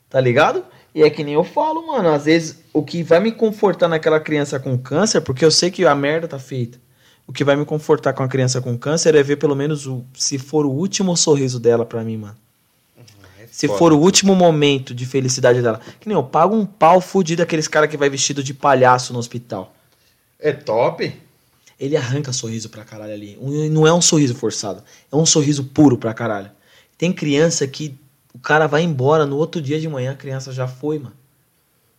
[0.08, 0.64] tá ligado?
[0.94, 2.08] E é que nem eu falo, mano.
[2.10, 5.84] Às vezes o que vai me confortar naquela criança com câncer, porque eu sei que
[5.86, 6.78] a merda tá feita.
[7.26, 10.04] O que vai me confortar com a criança com câncer é ver pelo menos o,
[10.14, 12.36] se for o último sorriso dela pra mim, mano.
[13.50, 13.78] Se foda.
[13.78, 15.80] for o último momento de felicidade dela.
[16.00, 19.18] Que nem eu pago um pau fudido aqueles cara que vai vestido de palhaço no
[19.18, 19.72] hospital.
[20.40, 21.14] É top?
[21.78, 23.38] Ele arranca sorriso pra caralho ali.
[23.70, 24.82] Não é um sorriso forçado.
[25.10, 26.50] É um sorriso puro pra caralho.
[26.98, 27.94] Tem criança que
[28.34, 31.14] o cara vai embora no outro dia de manhã, a criança já foi, mano.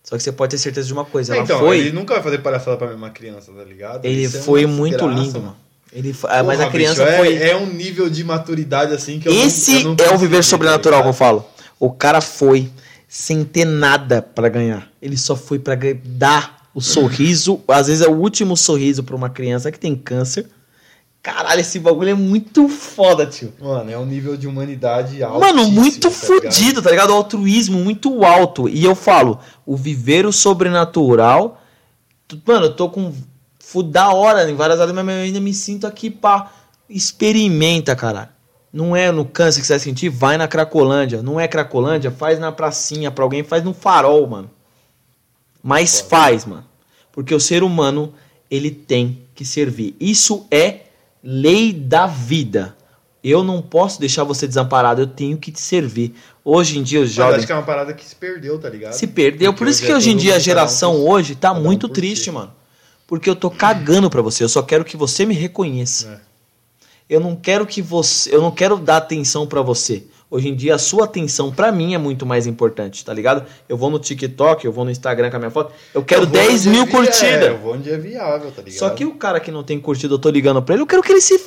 [0.04, 1.34] Só que você pode ter certeza de uma coisa.
[1.36, 1.80] Ela então, foi.
[1.80, 4.06] ele nunca vai fazer palhaçada pra mesma criança, tá ligado?
[4.06, 5.58] Ele Isso é foi uma muito desgraça, lindo, mano.
[5.94, 7.36] Ele foi- ah, mas Porra, a criança bicho, é- foi.
[7.38, 10.38] É, um nível de maturidade assim que eu não- Esse eu não é o viver
[10.38, 11.46] ver, sobrenatural que tá eu falo.
[11.80, 12.72] O cara foi
[13.08, 14.90] sem ter nada pra ganhar.
[15.02, 17.60] Ele só foi pra ganhar- dar o sorriso.
[17.68, 20.48] Às vezes é o último sorriso pra uma criança que tem câncer.
[21.24, 23.54] Caralho, esse bagulho é muito foda, tio.
[23.62, 25.40] Mano, é um nível de humanidade alto.
[25.40, 27.12] Mano, muito fudido, tá ligado?
[27.12, 28.68] O altruísmo muito alto.
[28.68, 31.62] E eu falo, o viver o sobrenatural.
[32.28, 33.14] tu- Mano, eu tô com.
[33.86, 36.52] Da hora em várias áreas, mas eu ainda me sinto aqui pra.
[36.90, 38.30] Experimenta, caralho.
[38.74, 41.22] Não é no câncer que você vai sentir, vai na Cracolândia.
[41.22, 44.50] Não é Cracolândia, faz na pracinha pra alguém, faz no farol, mano.
[45.62, 46.10] Mas Foda.
[46.10, 46.66] faz, mano.
[47.12, 48.14] Porque o ser humano,
[48.50, 49.96] ele tem que servir.
[50.00, 50.82] Isso é
[51.24, 52.76] lei da vida.
[53.24, 56.16] Eu não posso deixar você desamparado, eu tenho que te servir.
[56.44, 58.68] Hoje em dia os Mas jovens acho que é uma parada que se perdeu, tá
[58.68, 58.94] ligado?
[58.94, 59.54] se perdeu.
[59.54, 61.36] Por Porque isso hoje que é hoje em todo dia a um geração por- hoje
[61.36, 62.32] tá um muito por triste, si.
[62.32, 62.52] mano.
[63.06, 66.22] Porque eu tô cagando pra você, eu só quero que você me reconheça.
[66.28, 66.32] É.
[67.16, 70.04] Eu não quero que você, eu não quero dar atenção pra você.
[70.32, 73.46] Hoje em dia a sua atenção pra mim é muito mais importante, tá ligado?
[73.68, 76.28] Eu vou no TikTok, eu vou no Instagram com a minha foto, eu quero Eu
[76.28, 77.26] vou 10 onde é mil curtidas.
[77.26, 78.80] É, eu vou onde é viável, tá ligado?
[78.80, 81.04] Só que o cara que não tem curtida, eu tô ligando pra ele, eu quero
[81.04, 81.38] que ele se.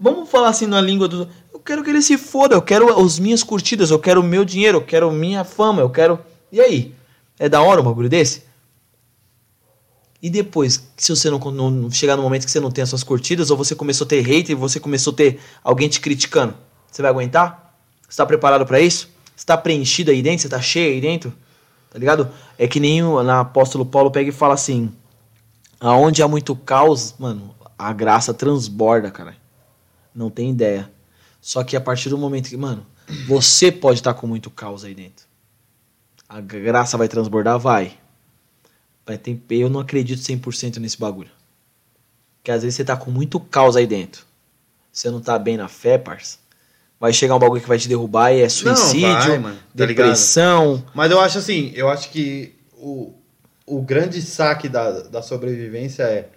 [0.00, 1.28] Vamos falar assim na língua do.
[1.54, 4.44] Eu quero que ele se foda, eu quero as minhas curtidas, eu quero o meu
[4.44, 6.18] dinheiro, eu quero minha fama, eu quero.
[6.50, 6.92] E aí?
[7.38, 8.42] É da hora um bagulho desse?
[10.20, 13.04] E depois, se você não, não chegar no momento que você não tem as suas
[13.04, 16.54] curtidas, ou você começou a ter hater, e você começou a ter alguém te criticando,
[16.90, 17.67] você vai aguentar?
[18.08, 19.10] Você tá preparado pra isso?
[19.36, 20.42] Você tá preenchido aí dentro?
[20.42, 21.32] Você tá cheio aí dentro?
[21.90, 22.30] Tá ligado?
[22.56, 24.92] É que nem o na apóstolo Paulo pega e fala assim:
[25.78, 29.36] aonde há muito caos, mano, a graça transborda, cara.
[30.14, 30.90] Não tem ideia.
[31.40, 32.84] Só que a partir do momento que, mano,
[33.26, 35.26] você pode estar com muito caos aí dentro.
[36.28, 37.58] A graça vai transbordar?
[37.58, 37.96] Vai.
[39.06, 41.30] Vai ter, eu não acredito 100% nesse bagulho.
[42.36, 44.26] Porque às vezes você tá com muito caos aí dentro.
[44.92, 46.38] Você não tá bem na fé, parça.
[47.00, 50.82] Vai chegar um bagulho que vai te derrubar e é suicídio, vai, mano, tá depressão.
[50.94, 53.12] Mas eu acho assim, eu acho que o,
[53.66, 56.28] o grande saque da, da sobrevivência é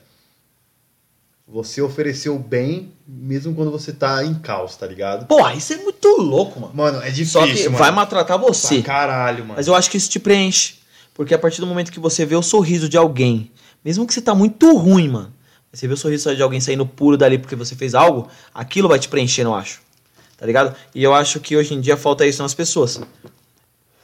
[1.48, 5.26] você oferecer o bem mesmo quando você tá em caos, tá ligado?
[5.26, 6.74] Porra, isso é muito louco, mano.
[6.74, 7.78] Mano, é difícil, Só que mano.
[7.78, 8.76] vai maltratar você.
[8.82, 9.56] Pra caralho, mano.
[9.58, 10.76] Mas eu acho que isso te preenche.
[11.14, 13.52] Porque a partir do momento que você vê o sorriso de alguém,
[13.84, 15.34] mesmo que você tá muito ruim, mano,
[15.74, 18.98] você vê o sorriso de alguém saindo puro dali porque você fez algo, aquilo vai
[18.98, 19.82] te preencher, eu acho.
[20.42, 20.76] Tá ligado?
[20.96, 23.00] E eu acho que hoje em dia falta isso nas pessoas.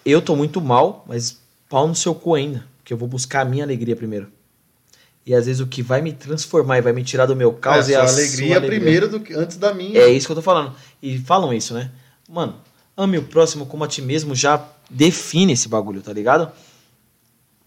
[0.06, 3.46] Eu tô muito mal, mas pau no seu cu ainda, porque eu vou buscar a
[3.46, 4.28] minha alegria primeiro.
[5.26, 7.90] E às vezes o que vai me transformar e vai me tirar do meu caos
[7.90, 8.80] é, é a a alegria, alegria.
[8.80, 10.00] primeiro do que antes da minha.
[10.00, 10.76] É isso que eu tô falando.
[11.02, 11.90] E falam isso, né?
[12.30, 12.58] Mano,
[12.96, 16.52] ame o próximo como a ti mesmo já define esse bagulho, tá ligado?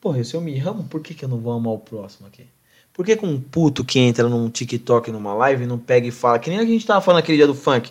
[0.01, 2.45] Porra, se eu me amo, por que, que eu não vou amar o próximo aqui?
[2.93, 6.39] Por que, que um puto que entra num TikTok, numa live, não pega e fala,
[6.39, 7.91] que nem a gente tava falando aquele dia do funk,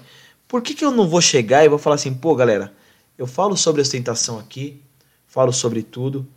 [0.50, 2.74] por que, que eu não vou chegar e vou falar assim, pô, galera,
[3.16, 4.82] eu falo sobre ostentação aqui,
[5.28, 6.28] falo sobre tudo,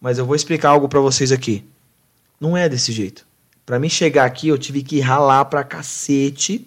[0.00, 1.62] mas eu vou explicar algo pra vocês aqui.
[2.40, 3.26] Não é desse jeito.
[3.66, 6.66] Pra mim chegar aqui, eu tive que ralar pra cacete.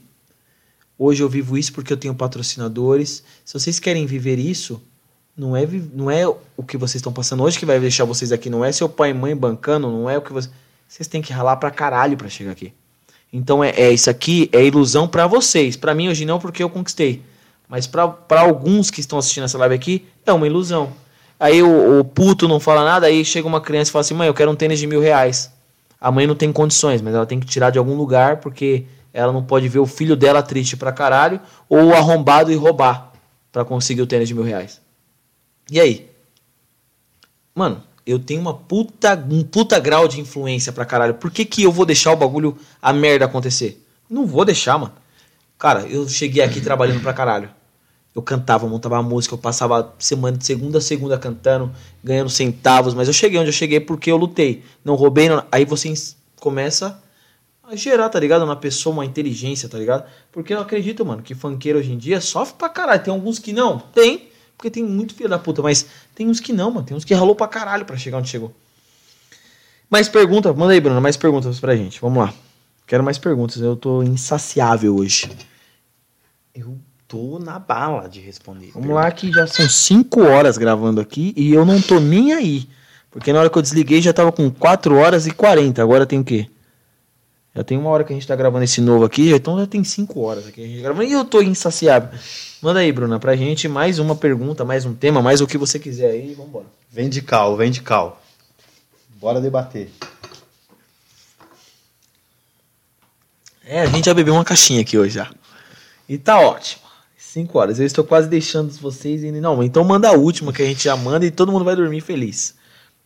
[0.98, 3.24] Hoje eu vivo isso porque eu tenho patrocinadores.
[3.44, 4.80] Se vocês querem viver isso,
[5.36, 8.48] não é, não é o que vocês estão passando hoje que vai deixar vocês aqui.
[8.48, 10.54] Não é seu pai e mãe bancando, não é o que vocês.
[10.88, 12.72] Vocês têm que ralar pra caralho pra chegar aqui.
[13.32, 15.76] Então é, é isso aqui é ilusão pra vocês.
[15.76, 17.21] Pra mim hoje não, porque eu conquistei.
[17.67, 20.93] Mas pra alguns que estão assistindo essa live aqui, é uma ilusão.
[21.39, 24.28] Aí o, o puto não fala nada, aí chega uma criança e fala assim: mãe,
[24.28, 25.51] eu quero um tênis de mil reais.
[25.99, 29.32] A mãe não tem condições, mas ela tem que tirar de algum lugar porque ela
[29.32, 33.11] não pode ver o filho dela triste pra caralho ou arrombado e roubar
[33.51, 34.82] pra conseguir o tênis de mil reais.
[35.71, 36.09] E aí?
[37.55, 41.16] Mano, eu tenho uma puta, um puta grau de influência pra caralho.
[41.16, 43.84] Por que, que eu vou deixar o bagulho, a merda acontecer?
[44.10, 44.93] Não vou deixar, mano.
[45.58, 47.49] Cara, eu cheguei aqui trabalhando pra caralho.
[48.14, 51.72] Eu cantava, montava música, eu passava semana de segunda a segunda cantando,
[52.03, 54.64] ganhando centavos, mas eu cheguei onde eu cheguei porque eu lutei.
[54.86, 55.43] Não roubei, não...
[55.51, 55.93] aí você
[56.39, 57.01] começa
[57.62, 58.45] a gerar, tá ligado?
[58.45, 60.06] Na pessoa uma inteligência, tá ligado?
[60.32, 63.03] Porque eu acredito, mano, que funkeiro hoje em dia sofre pra caralho.
[63.03, 66.53] Tem alguns que não, tem, porque tem muito filho da puta, mas tem uns que
[66.53, 66.86] não, mano.
[66.86, 68.53] Tem uns que ralou pra caralho pra chegar onde chegou.
[69.89, 70.53] Mais pergunta?
[70.53, 72.01] Manda aí, Bruno, mais perguntas pra gente.
[72.01, 72.34] Vamos lá.
[72.88, 75.30] Quero mais perguntas, eu tô insaciável hoje.
[76.53, 76.78] Eu
[77.08, 78.72] tô na bala de responder.
[78.74, 82.68] Vamos lá, que já são 5 horas gravando aqui e eu não tô nem aí.
[83.12, 85.82] Porque na hora que eu desliguei já tava com 4 horas e 40.
[85.82, 86.47] Agora tem o quê?
[87.56, 89.82] Já tem uma hora que a gente tá gravando esse novo aqui, então já tem
[89.82, 91.08] 5 horas aqui a gente gravando.
[91.08, 92.10] E eu tô insaciável.
[92.62, 95.80] Manda aí, Bruna, pra gente mais uma pergunta, mais um tema, mais o que você
[95.80, 96.34] quiser aí.
[96.34, 96.66] Vambora.
[96.91, 98.22] Vem de cal, vem de cal.
[99.22, 99.89] Bora debater.
[103.66, 105.32] É, a gente já bebeu uma caixinha aqui hoje já.
[106.10, 106.84] E tá ótimo.
[107.18, 107.80] 5 horas.
[107.80, 109.39] Eu estou quase deixando vocês indo.
[109.39, 112.01] Não, então manda a última que a gente já manda e todo mundo vai dormir
[112.01, 112.53] feliz.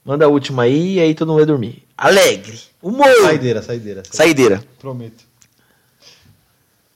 [0.10, 1.84] Manda a última aí e aí todo mundo vai dormir.
[1.96, 2.60] Alegre.
[2.82, 3.14] Humor.
[3.22, 4.04] Saideira, saideira.
[4.10, 4.64] Saideira.
[4.80, 5.24] Prometo.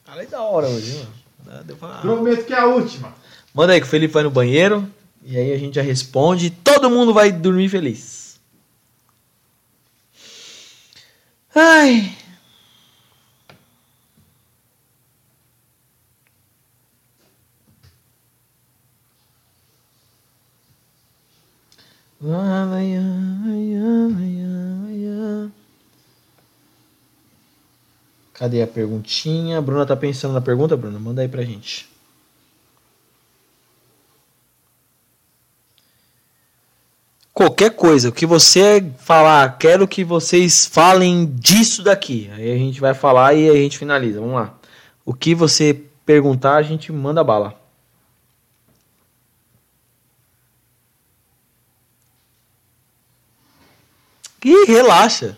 [0.03, 0.97] Falei da hora hoje,
[1.45, 1.63] mano.
[1.63, 3.13] Deu pra- Prometo que é a última.
[3.53, 4.91] Manda aí que o Felipe vai no banheiro.
[5.23, 6.49] E aí a gente já responde.
[6.49, 8.39] Todo mundo vai dormir feliz.
[11.53, 12.17] Ai.
[22.12, 22.12] Lá, lá, ia, ia, ia, ia.
[28.33, 29.57] Cadê a perguntinha?
[29.57, 30.97] A Bruna tá pensando na pergunta, Bruna?
[30.97, 31.85] Manda aí pra gente.
[37.33, 42.29] Qualquer coisa, o que você falar, quero que vocês falem disso daqui.
[42.35, 44.21] Aí a gente vai falar e a gente finaliza.
[44.21, 44.53] Vamos lá.
[45.05, 47.62] O que você perguntar, a gente manda bala.
[54.43, 55.37] Ih, relaxa.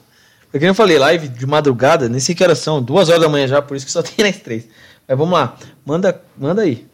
[0.52, 3.48] Porque eu falei, live de madrugada, nem sei que horas são, duas horas da manhã
[3.48, 4.68] já, por isso que só tem nas três.
[5.08, 6.88] Mas vamos lá, manda, manda aí.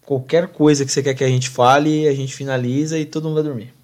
[0.00, 3.34] Qualquer coisa que você quer que a gente fale, a gente finaliza e todo mundo
[3.34, 3.74] vai dormir.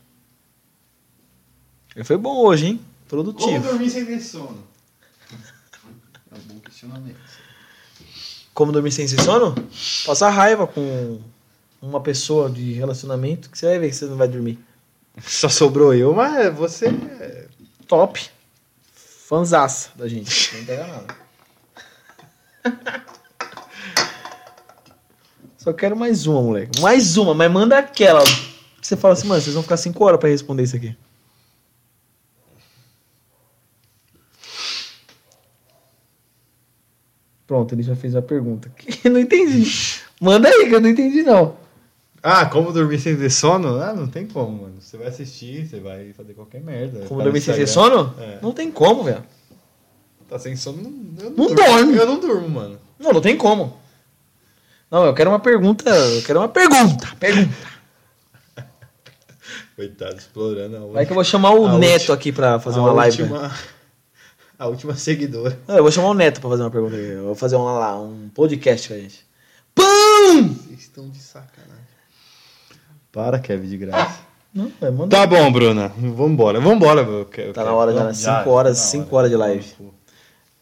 [2.04, 2.80] Foi bom hoje, hein?
[3.08, 3.68] Como Produtivo.
[3.68, 4.64] dormir sem ter sono?
[6.32, 7.16] É um bom questionamento.
[8.52, 9.54] Como dormir sem ter sono?
[10.04, 11.20] Passar raiva com
[11.80, 14.58] uma pessoa de relacionamento que você vai ver que você não vai dormir.
[15.20, 16.86] Só sobrou eu, mas você.
[16.88, 17.46] é-
[17.88, 18.28] Top.
[19.28, 20.56] Fanzaça da gente.
[20.56, 21.16] Não pega nada.
[25.58, 26.80] Só quero mais uma, moleque.
[26.80, 28.22] Mais uma, mas manda aquela.
[28.22, 30.96] Que você fala assim, mano, vocês vão ficar 5 horas pra responder isso aqui.
[37.46, 38.70] Pronto, ele já fez a pergunta.
[39.04, 39.64] Não entendi.
[40.20, 41.56] Manda aí, que eu não entendi, não.
[42.28, 43.80] Ah, como dormir sem ter sono?
[43.80, 44.74] Ah, não tem como, mano.
[44.80, 46.98] Você vai assistir, você vai fazer qualquer merda.
[47.06, 48.12] Como ficar dormir sem ter sono?
[48.18, 48.38] É.
[48.42, 49.22] Não tem como, velho.
[50.28, 50.90] Tá sem sono, não,
[51.24, 51.54] eu Não durmo.
[51.54, 51.96] dorme.
[51.96, 52.78] Eu não durmo, mano.
[52.98, 53.78] Não, não tem como.
[54.90, 55.88] Não, eu quero uma pergunta.
[55.88, 57.06] Eu quero uma pergunta.
[57.20, 57.54] Pergunta.
[59.76, 60.94] Coitado, explorando a última.
[60.94, 63.22] Vai que eu vou chamar o Neto aqui pra fazer uma live.
[63.22, 63.28] né?
[63.30, 63.54] última-
[64.58, 65.58] A última seguidora.
[65.68, 67.04] Não, eu vou chamar o Neto pra fazer uma pergunta aqui.
[67.04, 69.26] Eu vou fazer uma, lá, um podcast com a gente.
[69.74, 70.54] Pum!
[70.54, 71.55] Vocês estão de sacanagem.
[73.16, 74.18] Para, Kevin, de graça.
[74.52, 75.06] Não, é.
[75.08, 75.88] Tá bom, Bruna.
[75.96, 76.60] Vambora.
[76.60, 77.00] Vambora.
[77.00, 78.04] eu quero- Tá eu na hora já, né?
[78.04, 79.64] Vamos, 5 horas, tá na 5 horas de live.
[79.78, 79.84] Pô.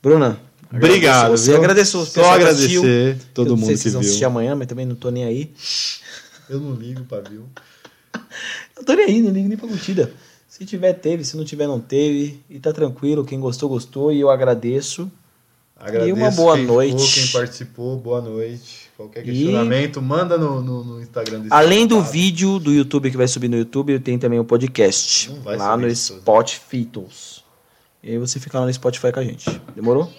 [0.01, 0.39] Bruna.
[0.73, 1.17] Obrigado.
[1.25, 1.51] agradeço você.
[1.51, 1.59] viu?
[1.61, 2.83] Agradeço o Só pessoal que assistiu.
[2.83, 4.29] agradecer todo Eu não mundo sei que se vocês vão assistir viu.
[4.29, 5.53] amanhã, mas também não tô nem aí.
[6.49, 7.45] Eu não ligo pra viu.
[8.77, 10.13] Não tô nem aí, não ligo nem pra curtida.
[10.49, 11.25] Se tiver, teve.
[11.25, 12.41] Se não tiver, não teve.
[12.51, 13.25] E tá tranquilo.
[13.25, 14.13] Quem gostou, gostou.
[14.13, 15.11] E eu agradeço.
[15.77, 16.93] Agradeço uma boa quem noite.
[17.03, 18.84] ficou, quem participou, boa noite.
[18.97, 23.17] Qualquer E- questionamento, manda no, no, no Instagram desse Além do vídeo do YouTube que
[23.17, 25.31] vai subir no YouTube, tem também o podcast.
[25.45, 25.97] Lá no tudo.
[25.97, 26.89] Spotify.
[28.03, 29.51] E aí você fica lá no Spotify com a gente.
[29.75, 30.11] Demorou?